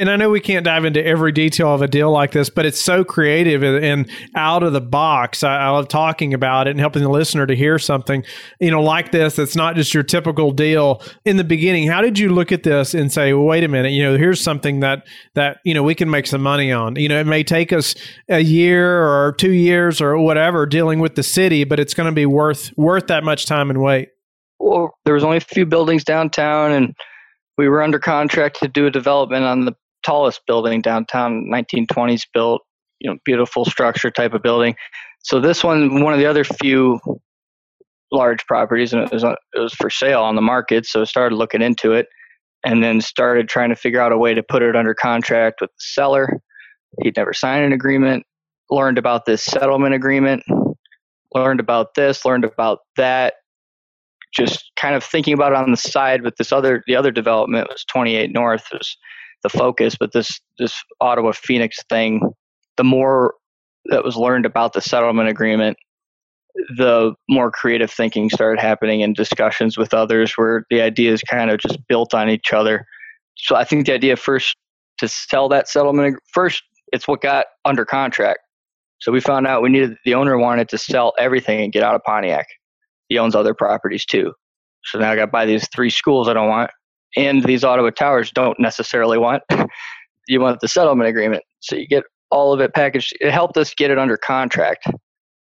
And 0.00 0.10
I 0.10 0.16
know 0.16 0.30
we 0.30 0.40
can't 0.40 0.64
dive 0.64 0.86
into 0.86 1.04
every 1.04 1.30
detail 1.30 1.74
of 1.74 1.82
a 1.82 1.86
deal 1.86 2.10
like 2.10 2.32
this, 2.32 2.48
but 2.48 2.64
it's 2.64 2.80
so 2.80 3.04
creative 3.04 3.62
and 3.62 4.10
out 4.34 4.62
of 4.62 4.72
the 4.72 4.80
box. 4.80 5.44
I, 5.44 5.58
I, 5.58 5.68
love 5.68 5.88
talking 5.88 6.32
about 6.32 6.66
it 6.66 6.70
and 6.70 6.80
helping 6.80 7.02
the 7.02 7.10
listener 7.10 7.46
to 7.46 7.54
hear 7.54 7.78
something, 7.78 8.24
you 8.60 8.70
know, 8.70 8.82
like 8.82 9.12
this. 9.12 9.36
That's 9.36 9.54
not 9.54 9.76
just 9.76 9.92
your 9.92 10.02
typical 10.02 10.52
deal. 10.52 11.02
In 11.26 11.36
the 11.36 11.44
beginning, 11.44 11.86
how 11.86 12.00
did 12.00 12.18
you 12.18 12.30
look 12.30 12.50
at 12.50 12.62
this 12.62 12.94
and 12.94 13.12
say, 13.12 13.34
well, 13.34 13.44
"Wait 13.44 13.62
a 13.62 13.68
minute, 13.68 13.92
you 13.92 14.02
know, 14.02 14.16
here's 14.16 14.40
something 14.40 14.80
that 14.80 15.06
that 15.34 15.58
you 15.66 15.74
know 15.74 15.82
we 15.82 15.94
can 15.94 16.08
make 16.08 16.26
some 16.26 16.40
money 16.40 16.72
on." 16.72 16.96
You 16.96 17.10
know, 17.10 17.20
it 17.20 17.26
may 17.26 17.44
take 17.44 17.70
us 17.70 17.94
a 18.30 18.40
year 18.40 19.02
or 19.02 19.34
two 19.34 19.52
years 19.52 20.00
or 20.00 20.16
whatever 20.18 20.64
dealing 20.64 21.00
with 21.00 21.14
the 21.14 21.22
city, 21.22 21.64
but 21.64 21.78
it's 21.78 21.92
going 21.92 22.08
to 22.08 22.14
be 22.14 22.24
worth 22.24 22.72
worth 22.78 23.08
that 23.08 23.22
much 23.22 23.44
time 23.44 23.68
and 23.68 23.82
wait. 23.82 24.08
Well, 24.58 24.94
there 25.04 25.12
was 25.12 25.24
only 25.24 25.36
a 25.36 25.40
few 25.40 25.66
buildings 25.66 26.04
downtown 26.04 26.72
and 26.72 26.94
we 27.58 27.68
were 27.68 27.82
under 27.82 27.98
contract 27.98 28.58
to 28.60 28.68
do 28.68 28.86
a 28.86 28.90
development 28.90 29.44
on 29.44 29.66
the 29.66 29.74
tallest 30.04 30.40
building 30.46 30.80
downtown, 30.80 31.46
1920s 31.52 32.26
built, 32.32 32.62
you 33.00 33.10
know, 33.10 33.18
beautiful 33.24 33.64
structure 33.64 34.10
type 34.10 34.34
of 34.34 34.42
building. 34.42 34.76
So 35.22 35.40
this 35.40 35.62
one, 35.62 36.02
one 36.02 36.12
of 36.12 36.18
the 36.18 36.26
other 36.26 36.44
few 36.44 37.00
large 38.12 38.44
properties, 38.46 38.92
and 38.92 39.02
it 39.02 39.12
was 39.12 39.22
it 39.22 39.38
was 39.58 39.74
for 39.74 39.90
sale 39.90 40.22
on 40.22 40.34
the 40.34 40.42
market. 40.42 40.86
So 40.86 41.02
I 41.02 41.04
started 41.04 41.36
looking 41.36 41.62
into 41.62 41.92
it, 41.92 42.06
and 42.64 42.82
then 42.82 43.00
started 43.00 43.48
trying 43.48 43.70
to 43.70 43.76
figure 43.76 44.00
out 44.00 44.12
a 44.12 44.18
way 44.18 44.34
to 44.34 44.42
put 44.42 44.62
it 44.62 44.76
under 44.76 44.94
contract 44.94 45.60
with 45.60 45.70
the 45.70 45.80
seller. 45.80 46.40
He'd 47.02 47.16
never 47.16 47.32
signed 47.32 47.64
an 47.64 47.72
agreement. 47.72 48.24
Learned 48.70 48.98
about 48.98 49.26
this 49.26 49.42
settlement 49.42 49.94
agreement. 49.94 50.42
Learned 51.34 51.60
about 51.60 51.94
this. 51.94 52.24
Learned 52.24 52.44
about 52.44 52.80
that 52.96 53.34
just 54.32 54.70
kind 54.76 54.94
of 54.94 55.02
thinking 55.02 55.34
about 55.34 55.52
it 55.52 55.58
on 55.58 55.70
the 55.70 55.76
side 55.76 56.22
with 56.22 56.36
this 56.36 56.52
other 56.52 56.82
the 56.86 56.94
other 56.94 57.10
development 57.10 57.68
was 57.68 57.84
28 57.84 58.30
north 58.32 58.64
was 58.72 58.96
the 59.42 59.48
focus 59.48 59.96
but 59.98 60.12
this 60.12 60.40
this 60.58 60.74
ottawa 61.00 61.32
phoenix 61.32 61.78
thing 61.88 62.20
the 62.76 62.84
more 62.84 63.34
that 63.86 64.04
was 64.04 64.16
learned 64.16 64.46
about 64.46 64.72
the 64.72 64.80
settlement 64.80 65.28
agreement 65.28 65.76
the 66.76 67.14
more 67.28 67.50
creative 67.50 67.90
thinking 67.90 68.28
started 68.30 68.60
happening 68.60 69.00
in 69.00 69.12
discussions 69.12 69.78
with 69.78 69.94
others 69.94 70.32
where 70.32 70.64
the 70.70 70.80
ideas 70.80 71.22
kind 71.22 71.50
of 71.50 71.58
just 71.58 71.78
built 71.88 72.14
on 72.14 72.28
each 72.28 72.52
other. 72.52 72.86
So 73.36 73.56
I 73.56 73.64
think 73.64 73.86
the 73.86 73.94
idea 73.94 74.16
first 74.16 74.56
to 74.98 75.08
sell 75.08 75.48
that 75.50 75.68
settlement 75.68 76.18
first, 76.32 76.62
it's 76.92 77.06
what 77.06 77.22
got 77.22 77.46
under 77.64 77.84
contract. 77.84 78.40
So 79.00 79.12
we 79.12 79.20
found 79.20 79.46
out 79.46 79.62
we 79.62 79.70
needed 79.70 79.96
the 80.04 80.14
owner 80.14 80.36
wanted 80.36 80.68
to 80.70 80.78
sell 80.78 81.14
everything 81.18 81.62
and 81.62 81.72
get 81.72 81.82
out 81.82 81.94
of 81.94 82.02
Pontiac. 82.02 82.46
He 83.08 83.18
owns 83.18 83.34
other 83.34 83.54
properties 83.54 84.04
too. 84.04 84.32
So 84.84 84.98
now 84.98 85.10
I 85.10 85.16
got 85.16 85.26
to 85.26 85.30
buy 85.30 85.46
these 85.46 85.66
three 85.74 85.90
schools 85.90 86.28
I 86.28 86.34
don't 86.34 86.48
want, 86.48 86.70
and 87.16 87.44
these 87.44 87.64
Ottawa 87.64 87.90
towers 87.90 88.30
don't 88.30 88.58
necessarily 88.58 89.18
want. 89.18 89.42
you 90.28 90.40
want 90.40 90.60
the 90.60 90.68
settlement 90.68 91.08
agreement, 91.08 91.42
so 91.60 91.76
you 91.76 91.86
get 91.86 92.04
all 92.30 92.52
of 92.52 92.60
it 92.60 92.74
packaged. 92.74 93.16
It 93.20 93.32
helped 93.32 93.56
us 93.56 93.74
get 93.74 93.90
it 93.90 93.98
under 93.98 94.16
contract, 94.16 94.86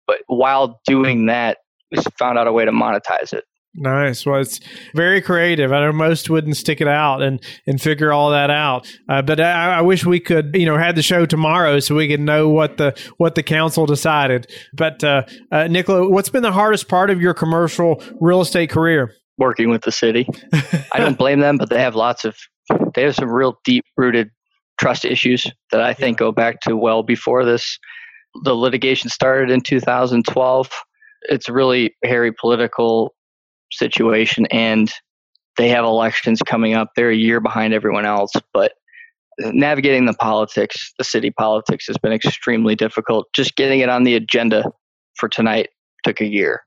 but 0.07 0.17
while 0.27 0.79
doing 0.85 1.27
that, 1.27 1.59
we 1.91 2.01
found 2.17 2.37
out 2.37 2.47
a 2.47 2.53
way 2.53 2.65
to 2.65 2.71
monetize 2.71 3.33
it. 3.33 3.43
Nice. 3.73 4.25
Well, 4.25 4.41
it's 4.41 4.59
very 4.95 5.21
creative. 5.21 5.71
I 5.71 5.79
know 5.79 5.93
most 5.93 6.29
wouldn't 6.29 6.57
stick 6.57 6.81
it 6.81 6.89
out 6.89 7.21
and 7.21 7.41
and 7.65 7.79
figure 7.79 8.11
all 8.11 8.31
that 8.31 8.49
out. 8.49 8.85
Uh, 9.07 9.21
but 9.21 9.39
I, 9.39 9.77
I, 9.77 9.81
wish 9.81 10.05
we 10.05 10.19
could, 10.19 10.53
you 10.55 10.65
know, 10.65 10.77
had 10.77 10.97
the 10.97 11.01
show 11.01 11.25
tomorrow 11.25 11.79
so 11.79 11.95
we 11.95 12.09
could 12.09 12.19
know 12.19 12.49
what 12.49 12.75
the 12.75 12.93
what 13.15 13.35
the 13.35 13.43
council 13.43 13.85
decided. 13.85 14.51
But 14.73 15.05
uh, 15.05 15.23
uh, 15.53 15.67
Nicola, 15.67 16.09
what's 16.09 16.27
been 16.27 16.43
the 16.43 16.51
hardest 16.51 16.89
part 16.89 17.09
of 17.09 17.21
your 17.21 17.33
commercial 17.33 18.03
real 18.19 18.41
estate 18.41 18.69
career? 18.69 19.13
Working 19.41 19.71
with 19.71 19.81
the 19.81 19.91
city. 19.91 20.27
I 20.93 20.99
don't 20.99 21.17
blame 21.17 21.39
them, 21.39 21.57
but 21.57 21.71
they 21.71 21.81
have 21.81 21.95
lots 21.95 22.25
of 22.25 22.37
they 22.93 23.01
have 23.01 23.15
some 23.15 23.29
real 23.31 23.57
deep 23.63 23.83
rooted 23.97 24.29
trust 24.79 25.03
issues 25.03 25.47
that 25.71 25.81
I 25.81 25.95
think 25.95 26.19
go 26.19 26.31
back 26.31 26.59
to 26.61 26.77
well 26.77 27.01
before 27.01 27.43
this. 27.43 27.79
The 28.43 28.53
litigation 28.53 29.09
started 29.09 29.49
in 29.49 29.61
2012. 29.61 30.69
It's 31.23 31.49
a 31.49 31.53
really 31.53 31.95
hairy 32.03 32.31
political 32.39 33.15
situation 33.71 34.45
and 34.51 34.91
they 35.57 35.69
have 35.69 35.85
elections 35.85 36.41
coming 36.45 36.75
up. 36.75 36.89
They're 36.95 37.09
a 37.09 37.15
year 37.15 37.39
behind 37.39 37.73
everyone 37.73 38.05
else, 38.05 38.31
but 38.53 38.73
navigating 39.39 40.05
the 40.05 40.13
politics, 40.13 40.93
the 40.99 41.03
city 41.03 41.31
politics 41.31 41.87
has 41.87 41.97
been 41.97 42.13
extremely 42.13 42.75
difficult. 42.75 43.25
Just 43.33 43.55
getting 43.55 43.79
it 43.79 43.89
on 43.89 44.03
the 44.03 44.13
agenda 44.13 44.65
for 45.15 45.27
tonight 45.27 45.69
took 46.03 46.21
a 46.21 46.27
year. 46.27 46.61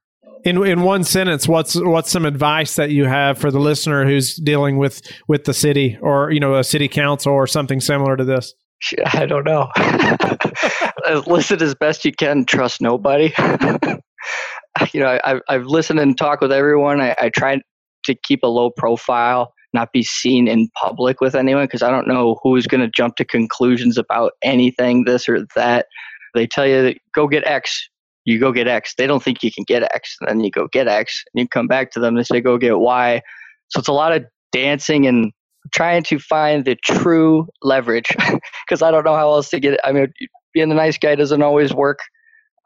In 0.44 0.64
in 0.66 0.82
one 0.82 1.04
sentence, 1.04 1.48
what's 1.48 1.74
what's 1.74 2.10
some 2.10 2.24
advice 2.24 2.76
that 2.76 2.90
you 2.90 3.06
have 3.06 3.38
for 3.38 3.50
the 3.50 3.58
listener 3.58 4.04
who's 4.04 4.36
dealing 4.36 4.76
with 4.76 5.00
with 5.26 5.44
the 5.44 5.54
city 5.54 5.98
or 6.02 6.30
you 6.30 6.40
know 6.40 6.56
a 6.56 6.64
city 6.64 6.88
council 6.88 7.32
or 7.32 7.46
something 7.46 7.80
similar 7.80 8.16
to 8.16 8.24
this? 8.24 8.54
I 9.14 9.26
don't 9.26 9.44
know. 9.44 9.68
Listen 11.26 11.62
as 11.62 11.74
best 11.74 12.04
you 12.04 12.12
can. 12.12 12.44
Trust 12.44 12.80
nobody. 12.80 13.32
you 14.92 15.00
know, 15.00 15.18
I, 15.24 15.40
I've 15.48 15.66
listened 15.66 16.00
and 16.00 16.16
talked 16.16 16.42
with 16.42 16.52
everyone. 16.52 17.00
I, 17.00 17.14
I 17.18 17.30
try 17.30 17.60
to 18.04 18.14
keep 18.14 18.42
a 18.42 18.48
low 18.48 18.70
profile, 18.70 19.52
not 19.72 19.92
be 19.92 20.02
seen 20.02 20.48
in 20.48 20.68
public 20.80 21.20
with 21.20 21.34
anyone 21.34 21.64
because 21.64 21.82
I 21.82 21.90
don't 21.90 22.08
know 22.08 22.38
who's 22.42 22.66
going 22.66 22.80
to 22.80 22.90
jump 22.90 23.16
to 23.16 23.24
conclusions 23.24 23.98
about 23.98 24.32
anything, 24.42 25.04
this 25.04 25.28
or 25.28 25.46
that. 25.56 25.86
They 26.34 26.46
tell 26.46 26.66
you 26.66 26.82
that 26.82 26.98
go 27.14 27.28
get 27.28 27.46
X, 27.46 27.88
you 28.24 28.38
go 28.38 28.52
get 28.52 28.68
X. 28.68 28.94
They 28.96 29.06
don't 29.06 29.22
think 29.22 29.42
you 29.42 29.52
can 29.52 29.64
get 29.64 29.82
X, 29.82 30.16
and 30.20 30.28
then 30.28 30.44
you 30.44 30.50
go 30.50 30.68
get 30.68 30.88
X, 30.88 31.22
and 31.32 31.40
you 31.40 31.48
come 31.48 31.66
back 31.66 31.90
to 31.92 32.00
them. 32.00 32.16
They 32.16 32.22
say 32.22 32.40
go 32.40 32.58
get 32.58 32.78
Y. 32.78 33.20
So 33.68 33.78
it's 33.78 33.88
a 33.88 33.92
lot 33.92 34.12
of 34.12 34.24
dancing 34.52 35.06
and 35.06 35.32
trying 35.72 36.02
to 36.04 36.18
find 36.18 36.64
the 36.64 36.76
true 36.84 37.46
leverage 37.62 38.08
because 38.66 38.82
I 38.82 38.90
don't 38.90 39.04
know 39.04 39.16
how 39.16 39.30
else 39.32 39.50
to 39.50 39.60
get 39.60 39.74
it. 39.74 39.80
I 39.84 39.92
mean, 39.92 40.12
being 40.52 40.68
the 40.68 40.74
nice 40.74 40.98
guy 40.98 41.14
doesn't 41.14 41.42
always 41.42 41.72
work. 41.72 41.98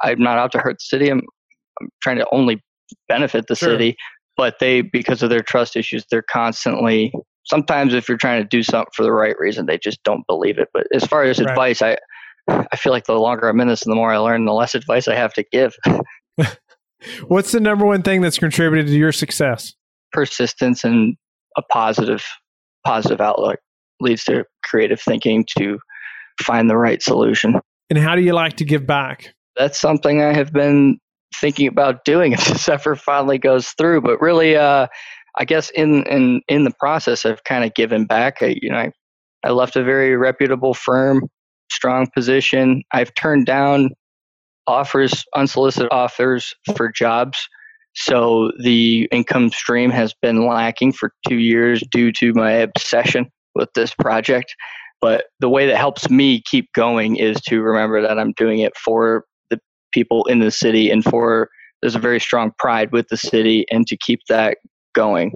I'm 0.02 0.20
not 0.20 0.38
out 0.38 0.52
to 0.52 0.58
hurt 0.58 0.74
the 0.74 0.84
city. 0.84 1.10
I'm 1.10 1.22
I'm 1.80 1.88
trying 2.02 2.16
to 2.16 2.26
only 2.32 2.62
benefit 3.08 3.46
the 3.46 3.54
sure. 3.54 3.70
city, 3.70 3.96
but 4.36 4.58
they 4.58 4.82
because 4.82 5.22
of 5.22 5.30
their 5.30 5.42
trust 5.42 5.76
issues, 5.76 6.04
they're 6.10 6.22
constantly. 6.22 7.12
Sometimes, 7.44 7.94
if 7.94 8.08
you're 8.08 8.18
trying 8.18 8.42
to 8.42 8.48
do 8.48 8.62
something 8.62 8.90
for 8.94 9.02
the 9.04 9.12
right 9.12 9.34
reason, 9.38 9.64
they 9.64 9.78
just 9.78 10.02
don't 10.04 10.26
believe 10.26 10.58
it. 10.58 10.68
But 10.74 10.86
as 10.92 11.04
far 11.04 11.22
as 11.22 11.38
right. 11.38 11.48
advice, 11.48 11.80
I 11.80 11.96
I 12.48 12.76
feel 12.76 12.92
like 12.92 13.04
the 13.04 13.14
longer 13.14 13.48
I'm 13.48 13.60
in 13.60 13.68
this, 13.68 13.82
and 13.82 13.92
the 13.92 13.96
more 13.96 14.12
I 14.12 14.18
learn, 14.18 14.44
the 14.44 14.52
less 14.52 14.74
advice 14.74 15.08
I 15.08 15.14
have 15.14 15.34
to 15.34 15.44
give. 15.50 15.76
What's 17.28 17.52
the 17.52 17.60
number 17.60 17.86
one 17.86 18.02
thing 18.02 18.20
that's 18.20 18.38
contributed 18.38 18.86
to 18.88 18.96
your 18.96 19.12
success? 19.12 19.74
Persistence 20.12 20.84
and 20.84 21.16
a 21.56 21.62
positive 21.62 22.24
positive 22.84 23.20
outlook 23.20 23.58
leads 24.00 24.24
to 24.24 24.44
creative 24.64 25.00
thinking 25.00 25.44
to 25.58 25.78
find 26.42 26.70
the 26.70 26.76
right 26.76 27.02
solution. 27.02 27.60
And 27.90 27.98
how 27.98 28.14
do 28.14 28.22
you 28.22 28.32
like 28.32 28.56
to 28.58 28.64
give 28.64 28.86
back? 28.86 29.34
That's 29.56 29.78
something 29.80 30.22
I 30.22 30.32
have 30.32 30.52
been 30.52 30.98
thinking 31.40 31.66
about 31.66 32.04
doing 32.04 32.32
if 32.32 32.44
this 32.46 32.68
effort 32.68 32.96
finally 32.96 33.38
goes 33.38 33.68
through. 33.70 34.02
But 34.02 34.20
really, 34.20 34.56
uh, 34.56 34.86
I 35.36 35.44
guess 35.44 35.70
in 35.70 36.04
in 36.04 36.42
in 36.48 36.64
the 36.64 36.72
process, 36.78 37.24
I've 37.24 37.44
kind 37.44 37.64
of 37.64 37.74
given 37.74 38.04
back. 38.06 38.38
I, 38.40 38.56
you 38.60 38.70
know, 38.70 38.78
I, 38.78 38.92
I 39.44 39.50
left 39.50 39.76
a 39.76 39.84
very 39.84 40.16
reputable 40.16 40.74
firm, 40.74 41.28
strong 41.70 42.08
position. 42.14 42.82
I've 42.92 43.14
turned 43.14 43.46
down 43.46 43.90
offers, 44.66 45.24
unsolicited 45.34 45.88
offers 45.90 46.52
for 46.76 46.90
jobs. 46.90 47.38
So 47.94 48.52
the 48.62 49.08
income 49.10 49.50
stream 49.50 49.90
has 49.90 50.14
been 50.20 50.46
lacking 50.46 50.92
for 50.92 51.12
two 51.28 51.38
years 51.38 51.82
due 51.90 52.12
to 52.12 52.32
my 52.34 52.52
obsession 52.52 53.30
with 53.54 53.70
this 53.74 53.94
project. 53.94 54.54
But 55.00 55.26
the 55.40 55.48
way 55.48 55.66
that 55.66 55.76
helps 55.76 56.10
me 56.10 56.42
keep 56.42 56.72
going 56.74 57.16
is 57.16 57.40
to 57.42 57.60
remember 57.60 58.02
that 58.02 58.18
I'm 58.18 58.32
doing 58.32 58.60
it 58.60 58.76
for 58.76 59.24
the 59.50 59.58
people 59.92 60.24
in 60.26 60.40
the 60.40 60.50
city 60.50 60.90
and 60.90 61.04
for 61.04 61.48
there's 61.80 61.94
a 61.94 62.00
very 62.00 62.20
strong 62.20 62.52
pride 62.58 62.92
with 62.92 63.06
the 63.08 63.16
city 63.16 63.64
and 63.70 63.86
to 63.86 63.96
keep 63.96 64.20
that 64.28 64.58
going. 64.94 65.32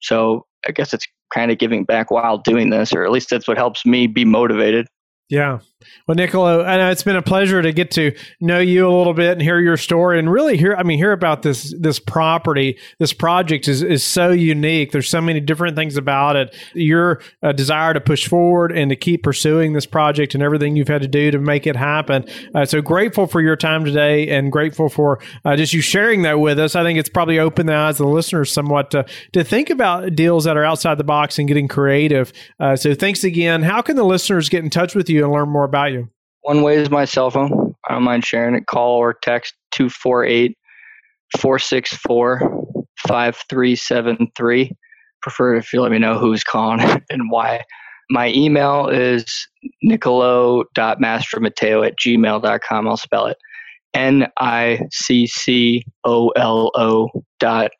So 0.00 0.46
I 0.66 0.72
guess 0.72 0.94
it's 0.94 1.06
kind 1.34 1.50
of 1.50 1.58
giving 1.58 1.84
back 1.84 2.10
while 2.10 2.38
doing 2.38 2.70
this, 2.70 2.92
or 2.92 3.04
at 3.04 3.10
least 3.10 3.30
that's 3.30 3.48
what 3.48 3.56
helps 3.56 3.84
me 3.84 4.06
be 4.06 4.24
motivated. 4.24 4.86
Yeah. 5.30 5.60
Well, 6.06 6.14
Nicola, 6.14 6.64
I 6.64 6.76
know 6.76 6.90
it's 6.90 7.02
been 7.02 7.16
a 7.16 7.22
pleasure 7.22 7.62
to 7.62 7.72
get 7.72 7.92
to 7.92 8.14
know 8.40 8.58
you 8.58 8.86
a 8.86 8.92
little 8.94 9.14
bit 9.14 9.32
and 9.32 9.40
hear 9.40 9.58
your 9.58 9.76
story 9.76 10.18
and 10.18 10.30
really 10.30 10.58
hear, 10.58 10.74
I 10.74 10.82
mean, 10.82 10.98
hear 10.98 11.12
about 11.12 11.42
this, 11.42 11.74
this 11.78 11.98
property. 11.98 12.78
This 12.98 13.12
project 13.12 13.66
is, 13.66 13.82
is 13.82 14.04
so 14.04 14.30
unique. 14.30 14.92
There's 14.92 15.08
so 15.08 15.20
many 15.20 15.40
different 15.40 15.76
things 15.76 15.96
about 15.96 16.36
it. 16.36 16.54
Your 16.74 17.22
uh, 17.42 17.52
desire 17.52 17.94
to 17.94 18.00
push 18.00 18.28
forward 18.28 18.72
and 18.72 18.90
to 18.90 18.96
keep 18.96 19.22
pursuing 19.22 19.72
this 19.72 19.86
project 19.86 20.34
and 20.34 20.42
everything 20.42 20.76
you've 20.76 20.88
had 20.88 21.02
to 21.02 21.08
do 21.08 21.30
to 21.30 21.38
make 21.38 21.66
it 21.66 21.76
happen. 21.76 22.26
Uh, 22.54 22.66
so 22.66 22.82
grateful 22.82 23.26
for 23.26 23.40
your 23.40 23.56
time 23.56 23.84
today 23.84 24.28
and 24.28 24.52
grateful 24.52 24.88
for 24.90 25.20
uh, 25.44 25.56
just 25.56 25.72
you 25.72 25.80
sharing 25.80 26.22
that 26.22 26.40
with 26.40 26.58
us. 26.58 26.74
I 26.76 26.82
think 26.82 26.98
it's 26.98 27.08
probably 27.08 27.38
opened 27.38 27.68
the 27.68 27.74
eyes 27.74 28.00
of 28.00 28.06
the 28.06 28.12
listeners 28.12 28.52
somewhat 28.52 28.90
to, 28.90 29.06
to 29.32 29.44
think 29.44 29.70
about 29.70 30.14
deals 30.14 30.44
that 30.44 30.56
are 30.56 30.64
outside 30.64 30.98
the 30.98 31.04
box 31.04 31.38
and 31.38 31.48
getting 31.48 31.68
creative. 31.68 32.32
Uh, 32.58 32.76
so 32.76 32.94
thanks 32.94 33.24
again. 33.24 33.62
How 33.62 33.80
can 33.80 33.96
the 33.96 34.04
listeners 34.04 34.48
get 34.48 34.62
in 34.62 34.70
touch 34.70 34.94
with 34.94 35.08
you? 35.08 35.19
You 35.20 35.26
and 35.26 35.34
learn 35.34 35.50
more 35.50 35.64
about 35.64 35.92
you? 35.92 36.08
One 36.44 36.62
way 36.62 36.76
is 36.76 36.88
my 36.88 37.04
cell 37.04 37.30
phone. 37.30 37.74
I 37.86 37.92
don't 37.92 38.04
mind 38.04 38.24
sharing 38.24 38.54
it. 38.54 38.66
Call 38.66 38.96
or 38.96 39.12
text 39.12 39.52
248 39.72 40.56
464 41.38 42.38
5373. 43.06 44.72
Prefer 45.20 45.56
if 45.56 45.74
you 45.74 45.82
let 45.82 45.92
me 45.92 45.98
know 45.98 46.18
who's 46.18 46.42
calling 46.42 46.80
and 47.10 47.30
why. 47.30 47.62
My 48.08 48.30
email 48.30 48.88
is 48.88 49.46
niccolo.mastromatteo 49.82 51.86
at 51.86 51.98
gmail.com. 51.98 52.88
I'll 52.88 52.96
spell 52.96 53.26
it 53.26 53.36
N 53.92 54.26
I 54.38 54.80
C 54.90 55.26
C 55.26 55.84
O 56.04 56.30
L 56.30 56.70
O 56.74 57.10
dot 57.38 57.72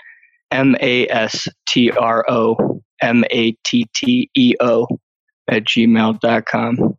M 0.50 0.76
A 0.82 1.08
S 1.08 1.48
T 1.66 1.90
R 1.90 2.22
O 2.28 2.82
M 3.00 3.24
A 3.30 3.52
T 3.64 3.86
T 3.94 4.28
E 4.36 4.54
O 4.60 4.86
at 5.48 5.64
gmail.com. 5.64 6.98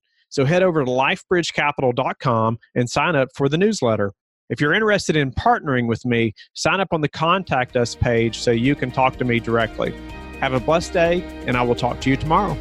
So 0.31 0.45
head 0.45 0.63
over 0.63 0.83
to 0.83 0.89
lifebridgecapital.com 0.89 2.57
and 2.73 2.89
sign 2.89 3.15
up 3.15 3.29
for 3.35 3.47
the 3.47 3.57
newsletter. 3.57 4.13
If 4.49 4.59
you're 4.59 4.73
interested 4.73 5.15
in 5.15 5.31
partnering 5.31 5.87
with 5.87 6.03
me, 6.05 6.33
sign 6.53 6.79
up 6.81 6.89
on 6.91 7.01
the 7.01 7.07
Contact 7.07 7.77
Us 7.77 7.95
page 7.95 8.39
so 8.39 8.51
you 8.51 8.75
can 8.75 8.91
talk 8.91 9.17
to 9.17 9.25
me 9.25 9.39
directly. 9.39 9.93
Have 10.39 10.53
a 10.53 10.59
blessed 10.59 10.91
day, 10.91 11.21
and 11.45 11.55
I 11.55 11.61
will 11.61 11.75
talk 11.75 12.01
to 12.01 12.09
you 12.09 12.17
tomorrow. 12.17 12.57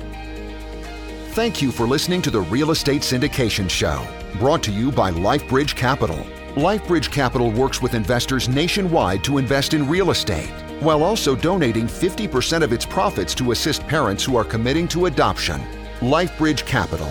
Thank 1.31 1.63
you 1.63 1.71
for 1.73 1.87
listening 1.87 2.23
to 2.23 2.31
the 2.31 2.41
Real 2.41 2.73
Estate 2.73 3.03
Syndication 3.03 3.71
Show, 3.71 4.07
brought 4.39 4.63
to 4.65 4.73
you 4.73 4.93
by 4.93 5.11
LifeBridge 5.13 5.77
Capital. 5.77 6.19
LifeBridge 6.55 7.11
Capital 7.13 7.51
works 7.53 7.81
with 7.81 7.95
investors 7.95 8.49
nationwide 8.49 9.23
to 9.25 9.39
invest 9.39 9.75
in 9.75 9.89
real 9.89 10.11
estate, 10.11 10.51
while 10.81 11.05
also 11.05 11.37
donating 11.37 11.87
50% 11.87 12.63
of 12.63 12.73
its 12.73 12.85
profits 12.85 13.35
to 13.37 13.53
assist 13.53 13.87
parents 13.87 14.25
who 14.25 14.37
are 14.37 14.45
committing 14.45 14.89
to 14.89 15.07
adoption. 15.07 15.61
LifeBridge 16.01 16.67
Capital, 16.67 17.11